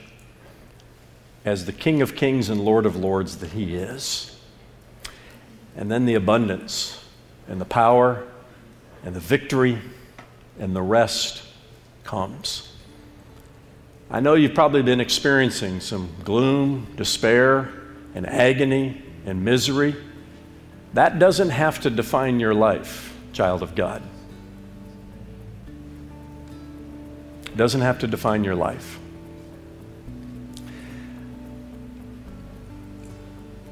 as 1.46 1.64
the 1.64 1.72
King 1.72 2.02
of 2.02 2.14
Kings 2.14 2.50
and 2.50 2.60
Lord 2.60 2.84
of 2.84 2.94
Lords 2.94 3.38
that 3.38 3.52
he 3.52 3.74
is. 3.74 4.38
And 5.74 5.90
then 5.90 6.04
the 6.04 6.14
abundance 6.14 7.04
and 7.48 7.60
the 7.60 7.66
power 7.66 8.26
and 9.04 9.14
the 9.14 9.20
victory 9.20 9.78
and 10.58 10.74
the 10.74 10.82
rest 10.82 11.42
comes. 12.04 12.72
I 14.10 14.20
know 14.20 14.34
you've 14.34 14.54
probably 14.54 14.82
been 14.82 15.00
experiencing 15.00 15.80
some 15.80 16.08
gloom, 16.24 16.86
despair, 16.96 17.70
and 18.14 18.26
agony 18.26 19.02
and 19.26 19.44
misery. 19.44 19.96
That 20.94 21.18
doesn't 21.18 21.50
have 21.50 21.80
to 21.80 21.90
define 21.90 22.38
your 22.38 22.54
life, 22.54 23.14
child 23.32 23.62
of 23.62 23.74
God. 23.74 24.02
It 27.46 27.56
doesn't 27.56 27.80
have 27.80 27.98
to 28.00 28.06
define 28.06 28.44
your 28.44 28.54
life. 28.54 28.98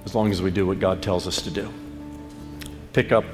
As 0.05 0.15
long 0.15 0.31
as 0.31 0.43
we 0.43 0.51
do 0.51 0.67
what 0.67 0.81
God 0.81 1.03
tells 1.03 1.27
us 1.27 1.41
to 1.43 1.51
do. 1.51 1.73
Pick 2.93 3.13
up 3.13 3.25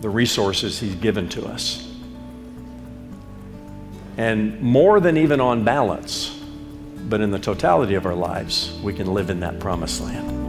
the 0.00 0.08
resources 0.08 0.80
He's 0.80 0.94
given 0.94 1.28
to 1.30 1.46
us. 1.46 1.86
And 4.16 4.60
more 4.60 5.00
than 5.00 5.16
even 5.16 5.40
on 5.40 5.64
balance, 5.64 6.38
but 7.08 7.20
in 7.20 7.30
the 7.30 7.38
totality 7.38 7.94
of 7.94 8.06
our 8.06 8.14
lives, 8.14 8.78
we 8.82 8.92
can 8.92 9.12
live 9.12 9.30
in 9.30 9.40
that 9.40 9.58
promised 9.58 10.00
land. 10.00 10.40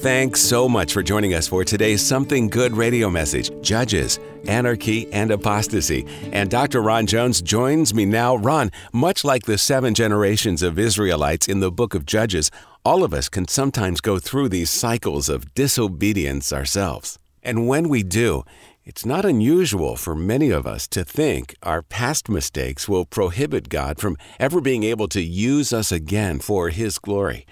Thanks 0.00 0.40
so 0.40 0.68
much 0.68 0.92
for 0.92 1.02
joining 1.02 1.34
us 1.34 1.48
for 1.48 1.64
today's 1.64 2.00
Something 2.00 2.48
Good 2.48 2.76
radio 2.76 3.10
message 3.10 3.50
Judges, 3.62 4.20
Anarchy, 4.46 5.12
and 5.12 5.30
Apostasy. 5.30 6.06
And 6.32 6.48
Dr. 6.48 6.80
Ron 6.82 7.06
Jones 7.06 7.42
joins 7.42 7.92
me 7.92 8.04
now. 8.04 8.36
Ron, 8.36 8.70
much 8.92 9.24
like 9.24 9.44
the 9.44 9.58
seven 9.58 9.94
generations 9.94 10.62
of 10.62 10.78
Israelites 10.78 11.48
in 11.48 11.58
the 11.58 11.72
book 11.72 11.94
of 11.94 12.06
Judges, 12.06 12.50
all 12.84 13.04
of 13.04 13.12
us 13.12 13.28
can 13.28 13.48
sometimes 13.48 14.00
go 14.00 14.18
through 14.18 14.48
these 14.48 14.70
cycles 14.70 15.28
of 15.28 15.54
disobedience 15.54 16.52
ourselves. 16.52 17.18
And 17.42 17.66
when 17.66 17.88
we 17.88 18.02
do, 18.02 18.44
it's 18.84 19.04
not 19.04 19.24
unusual 19.24 19.96
for 19.96 20.14
many 20.14 20.50
of 20.50 20.66
us 20.66 20.88
to 20.88 21.04
think 21.04 21.54
our 21.62 21.82
past 21.82 22.28
mistakes 22.28 22.88
will 22.88 23.04
prohibit 23.04 23.68
God 23.68 24.00
from 24.00 24.16
ever 24.40 24.60
being 24.60 24.82
able 24.82 25.08
to 25.08 25.20
use 25.20 25.72
us 25.72 25.92
again 25.92 26.40
for 26.40 26.70
His 26.70 26.98
glory. 26.98 27.46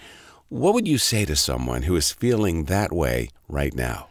What 0.48 0.74
would 0.74 0.88
you 0.88 0.96
say 0.96 1.24
to 1.24 1.36
someone 1.36 1.82
who 1.82 1.96
is 1.96 2.12
feeling 2.12 2.64
that 2.64 2.92
way 2.92 3.28
right 3.48 3.74
now? 3.74 4.08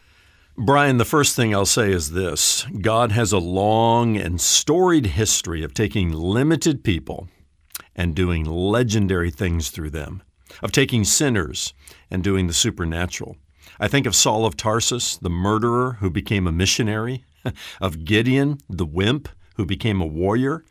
Brian, 0.58 0.98
the 0.98 1.04
first 1.04 1.36
thing 1.36 1.54
I'll 1.54 1.66
say 1.66 1.92
is 1.92 2.12
this 2.12 2.66
God 2.82 3.12
has 3.12 3.32
a 3.32 3.38
long 3.40 4.16
and 4.16 4.40
storied 4.40 5.08
history 5.08 5.64
of 5.64 5.74
taking 5.74 6.12
limited 6.12 6.84
people 6.84 7.28
and 7.96 8.16
doing 8.16 8.46
legendary 8.46 9.32
things 9.32 9.70
through 9.70 9.90
them, 9.90 10.24
of 10.62 10.72
taking 10.72 11.04
sinners 11.04 11.74
and 12.10 12.24
doing 12.24 12.48
the 12.48 12.54
supernatural. 12.54 13.38
I 13.80 13.88
think 13.88 14.06
of 14.06 14.16
Saul 14.16 14.46
of 14.46 14.56
Tarsus, 14.56 15.18
the 15.18 15.30
murderer 15.30 15.98
who 16.00 16.10
became 16.10 16.48
a 16.48 16.52
missionary, 16.52 17.26
of 17.82 18.06
Gideon, 18.06 18.60
the 18.70 18.86
wimp 18.86 19.30
who 19.56 19.66
became 19.66 20.02
a 20.02 20.06
warrior, 20.06 20.64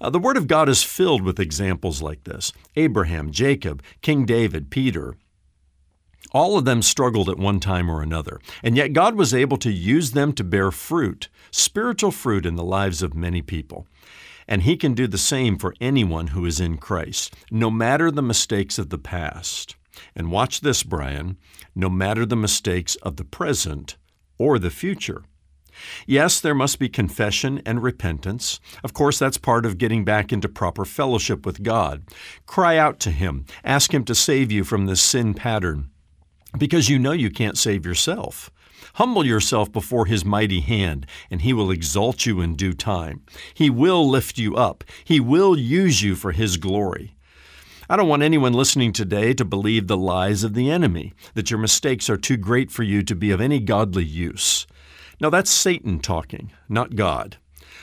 uh, 0.00 0.10
the 0.10 0.18
Word 0.18 0.36
of 0.36 0.46
God 0.46 0.68
is 0.68 0.82
filled 0.82 1.22
with 1.22 1.38
examples 1.38 2.00
like 2.00 2.24
this 2.24 2.52
Abraham, 2.76 3.30
Jacob, 3.30 3.82
King 4.00 4.24
David, 4.24 4.70
Peter. 4.70 5.14
All 6.32 6.56
of 6.56 6.64
them 6.64 6.80
struggled 6.80 7.28
at 7.28 7.38
one 7.38 7.60
time 7.60 7.90
or 7.90 8.02
another, 8.02 8.40
and 8.62 8.76
yet 8.76 8.92
God 8.92 9.16
was 9.16 9.34
able 9.34 9.56
to 9.58 9.70
use 9.70 10.12
them 10.12 10.32
to 10.34 10.44
bear 10.44 10.70
fruit, 10.70 11.28
spiritual 11.50 12.12
fruit 12.12 12.46
in 12.46 12.54
the 12.54 12.62
lives 12.62 13.02
of 13.02 13.14
many 13.14 13.42
people. 13.42 13.86
And 14.50 14.64
He 14.64 14.76
can 14.76 14.92
do 14.92 15.06
the 15.06 15.16
same 15.16 15.56
for 15.56 15.74
anyone 15.80 16.28
who 16.28 16.44
is 16.44 16.60
in 16.60 16.76
Christ, 16.76 17.34
no 17.50 17.70
matter 17.70 18.10
the 18.10 18.20
mistakes 18.20 18.78
of 18.78 18.90
the 18.90 18.98
past. 18.98 19.76
And 20.14 20.30
watch 20.30 20.60
this, 20.60 20.82
Brian, 20.82 21.38
no 21.74 21.88
matter 21.88 22.26
the 22.26 22.36
mistakes 22.36 22.96
of 22.96 23.16
the 23.16 23.24
present 23.24 23.96
or 24.36 24.58
the 24.58 24.70
future. 24.70 25.22
Yes, 26.06 26.40
there 26.40 26.54
must 26.54 26.78
be 26.78 26.88
confession 26.88 27.62
and 27.64 27.82
repentance. 27.82 28.60
Of 28.82 28.92
course, 28.92 29.18
that's 29.18 29.38
part 29.38 29.64
of 29.64 29.78
getting 29.78 30.04
back 30.04 30.32
into 30.32 30.48
proper 30.48 30.84
fellowship 30.84 31.46
with 31.46 31.62
God. 31.62 32.02
Cry 32.46 32.76
out 32.76 32.98
to 33.00 33.10
Him. 33.10 33.46
Ask 33.64 33.94
Him 33.94 34.04
to 34.04 34.14
save 34.14 34.52
you 34.52 34.64
from 34.64 34.86
this 34.86 35.00
sin 35.00 35.32
pattern 35.32 35.90
because 36.58 36.88
you 36.88 36.98
know 36.98 37.12
you 37.12 37.30
can't 37.30 37.56
save 37.56 37.86
yourself. 37.86 38.50
Humble 38.94 39.26
yourself 39.26 39.72
before 39.72 40.06
His 40.06 40.24
mighty 40.24 40.60
hand, 40.60 41.06
and 41.30 41.42
He 41.42 41.52
will 41.52 41.70
exalt 41.70 42.26
you 42.26 42.40
in 42.40 42.56
due 42.56 42.72
time. 42.72 43.22
He 43.54 43.70
will 43.70 44.08
lift 44.08 44.38
you 44.38 44.56
up. 44.56 44.84
He 45.04 45.20
will 45.20 45.58
use 45.58 46.02
you 46.02 46.14
for 46.14 46.32
His 46.32 46.56
glory. 46.56 47.16
I 47.88 47.96
don't 47.96 48.08
want 48.08 48.22
anyone 48.22 48.52
listening 48.52 48.92
today 48.92 49.34
to 49.34 49.44
believe 49.44 49.88
the 49.88 49.96
lies 49.96 50.44
of 50.44 50.54
the 50.54 50.70
enemy, 50.70 51.12
that 51.34 51.50
your 51.50 51.58
mistakes 51.58 52.08
are 52.08 52.16
too 52.16 52.36
great 52.36 52.70
for 52.70 52.84
you 52.84 53.02
to 53.02 53.16
be 53.16 53.32
of 53.32 53.40
any 53.40 53.58
godly 53.58 54.04
use. 54.04 54.66
Now, 55.20 55.28
that's 55.28 55.50
Satan 55.50 55.98
talking, 55.98 56.52
not 56.68 56.94
God. 56.94 57.38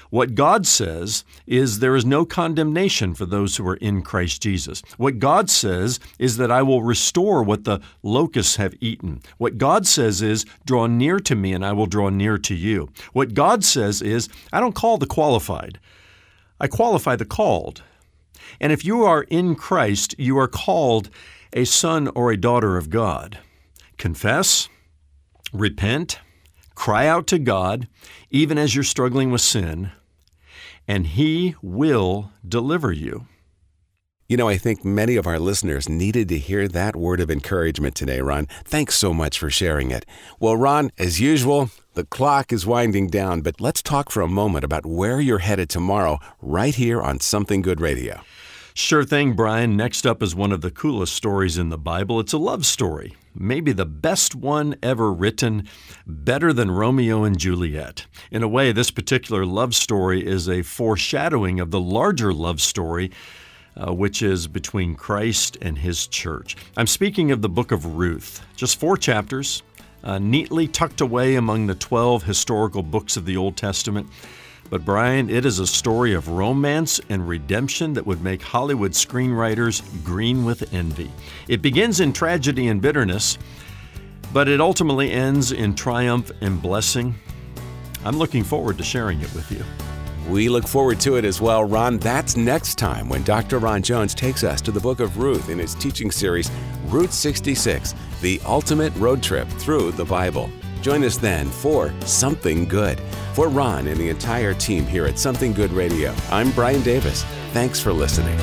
What 0.09 0.35
God 0.35 0.65
says 0.65 1.23
is 1.45 1.79
there 1.79 1.95
is 1.95 2.05
no 2.05 2.25
condemnation 2.25 3.13
for 3.13 3.25
those 3.25 3.57
who 3.57 3.67
are 3.67 3.75
in 3.75 4.01
Christ 4.01 4.41
Jesus. 4.41 4.81
What 4.97 5.19
God 5.19 5.49
says 5.49 5.99
is 6.17 6.37
that 6.37 6.51
I 6.51 6.61
will 6.61 6.83
restore 6.83 7.43
what 7.43 7.65
the 7.65 7.79
locusts 8.03 8.55
have 8.55 8.73
eaten. 8.79 9.21
What 9.37 9.57
God 9.57 9.85
says 9.85 10.21
is, 10.21 10.45
draw 10.65 10.87
near 10.87 11.19
to 11.19 11.35
me 11.35 11.53
and 11.53 11.65
I 11.65 11.73
will 11.73 11.85
draw 11.85 12.09
near 12.09 12.37
to 12.37 12.55
you. 12.55 12.89
What 13.13 13.33
God 13.33 13.63
says 13.63 14.01
is, 14.01 14.29
I 14.53 14.59
don't 14.59 14.75
call 14.75 14.97
the 14.97 15.05
qualified, 15.05 15.79
I 16.59 16.67
qualify 16.67 17.15
the 17.15 17.25
called. 17.25 17.83
And 18.59 18.71
if 18.71 18.85
you 18.85 19.03
are 19.03 19.23
in 19.23 19.55
Christ, 19.55 20.15
you 20.17 20.37
are 20.37 20.47
called 20.47 21.09
a 21.53 21.65
son 21.65 22.07
or 22.15 22.31
a 22.31 22.37
daughter 22.37 22.77
of 22.77 22.89
God. 22.89 23.39
Confess, 23.97 24.69
repent, 25.51 26.19
Cry 26.77 27.07
out 27.07 27.25
to 27.27 27.39
God, 27.39 27.87
even 28.29 28.59
as 28.59 28.75
you're 28.75 28.83
struggling 28.83 29.31
with 29.31 29.41
sin, 29.41 29.91
and 30.87 31.07
He 31.07 31.55
will 31.61 32.31
deliver 32.47 32.91
you. 32.91 33.27
You 34.29 34.35
know, 34.35 34.49
I 34.49 34.57
think 34.57 34.83
many 34.83 35.15
of 35.15 35.25
our 35.25 35.39
listeners 35.39 35.87
needed 35.87 36.27
to 36.29 36.37
hear 36.37 36.67
that 36.67 36.97
word 36.97 37.21
of 37.21 37.31
encouragement 37.31 37.95
today, 37.95 38.19
Ron. 38.19 38.47
Thanks 38.65 38.95
so 38.95 39.13
much 39.13 39.39
for 39.39 39.49
sharing 39.49 39.89
it. 39.89 40.05
Well, 40.37 40.57
Ron, 40.57 40.91
as 40.97 41.21
usual, 41.21 41.69
the 41.93 42.03
clock 42.03 42.51
is 42.51 42.65
winding 42.65 43.07
down, 43.07 43.39
but 43.39 43.61
let's 43.61 43.81
talk 43.81 44.11
for 44.11 44.21
a 44.21 44.27
moment 44.27 44.65
about 44.65 44.85
where 44.85 45.21
you're 45.21 45.37
headed 45.37 45.69
tomorrow, 45.69 46.19
right 46.41 46.75
here 46.75 47.01
on 47.01 47.21
Something 47.21 47.61
Good 47.61 47.79
Radio. 47.79 48.21
Sure 48.73 49.05
thing, 49.05 49.33
Brian. 49.33 49.77
Next 49.77 50.05
up 50.05 50.21
is 50.21 50.35
one 50.35 50.51
of 50.51 50.59
the 50.59 50.71
coolest 50.71 51.15
stories 51.15 51.57
in 51.57 51.69
the 51.69 51.77
Bible. 51.77 52.19
It's 52.19 52.33
a 52.33 52.37
love 52.37 52.65
story, 52.65 53.15
maybe 53.39 53.71
the 53.71 53.85
best 53.85 54.35
one 54.35 54.75
ever 54.81 55.11
written, 55.13 55.67
better 56.05 56.53
than 56.53 56.71
Romeo 56.71 57.23
and 57.23 57.37
Juliet. 57.37 58.05
In 58.31 58.43
a 58.43 58.47
way, 58.47 58.71
this 58.71 58.91
particular 58.91 59.45
love 59.45 59.75
story 59.75 60.25
is 60.25 60.49
a 60.49 60.61
foreshadowing 60.61 61.59
of 61.59 61.71
the 61.71 61.79
larger 61.79 62.33
love 62.33 62.61
story. 62.61 63.11
Uh, 63.79 63.93
which 63.93 64.23
is 64.23 64.47
between 64.47 64.95
Christ 64.95 65.55
and 65.61 65.77
His 65.77 66.07
church. 66.07 66.55
I'm 66.75 66.87
speaking 66.87 67.29
of 67.29 67.43
the 67.43 67.49
book 67.49 67.71
of 67.71 67.85
Ruth, 67.95 68.43
just 68.55 68.79
four 68.79 68.97
chapters, 68.97 69.61
uh, 70.03 70.17
neatly 70.17 70.67
tucked 70.67 70.99
away 70.99 71.35
among 71.35 71.67
the 71.67 71.75
12 71.75 72.23
historical 72.23 72.81
books 72.81 73.17
of 73.17 73.25
the 73.25 73.37
Old 73.37 73.55
Testament. 73.55 74.09
But, 74.69 74.83
Brian, 74.83 75.29
it 75.29 75.45
is 75.45 75.59
a 75.59 75.67
story 75.67 76.13
of 76.13 76.27
romance 76.27 76.99
and 77.09 77.27
redemption 77.27 77.93
that 77.93 78.05
would 78.05 78.21
make 78.21 78.41
Hollywood 78.41 78.91
screenwriters 78.91 79.81
green 80.03 80.43
with 80.43 80.73
envy. 80.73 81.11
It 81.47 81.61
begins 81.61 82.01
in 82.01 82.11
tragedy 82.11 82.67
and 82.67 82.81
bitterness, 82.81 83.37
but 84.33 84.49
it 84.49 84.59
ultimately 84.59 85.11
ends 85.11 85.53
in 85.53 85.73
triumph 85.73 86.31
and 86.41 86.61
blessing. 86.61 87.15
I'm 88.03 88.17
looking 88.17 88.43
forward 88.43 88.77
to 88.77 88.83
sharing 88.83 89.21
it 89.21 89.33
with 89.33 89.49
you. 89.51 89.63
We 90.29 90.49
look 90.49 90.67
forward 90.67 90.99
to 91.01 91.15
it 91.15 91.23
as 91.23 91.39
well, 91.39 91.63
Ron. 91.63 91.99
That's 91.99 92.35
next 92.35 92.77
time 92.77 93.07
when 93.07 93.23
Dr. 93.23 93.59
Ron 93.59 93.81
Jones 93.81 94.13
takes 94.13 94.43
us 94.43 94.59
to 94.61 94.71
the 94.71 94.79
book 94.81 94.99
of 94.99 95.17
Ruth 95.17 95.47
in 95.47 95.57
his 95.57 95.73
teaching 95.75 96.11
series, 96.11 96.51
Route 96.87 97.13
66 97.13 97.95
The 98.21 98.41
Ultimate 98.45 98.93
Road 98.97 99.23
Trip 99.23 99.47
Through 99.47 99.93
the 99.93 100.03
Bible. 100.03 100.49
Join 100.81 101.03
us 101.03 101.17
then 101.17 101.47
for 101.47 101.93
Something 102.01 102.65
Good. 102.65 102.99
For 103.33 103.49
Ron 103.49 103.87
and 103.87 103.99
the 103.99 104.09
entire 104.09 104.53
team 104.53 104.85
here 104.85 105.05
at 105.05 105.19
Something 105.19 105.53
Good 105.53 105.71
Radio, 105.71 106.13
I'm 106.31 106.51
Brian 106.51 106.81
Davis. 106.81 107.23
Thanks 107.51 107.79
for 107.79 107.93
listening. 107.93 108.37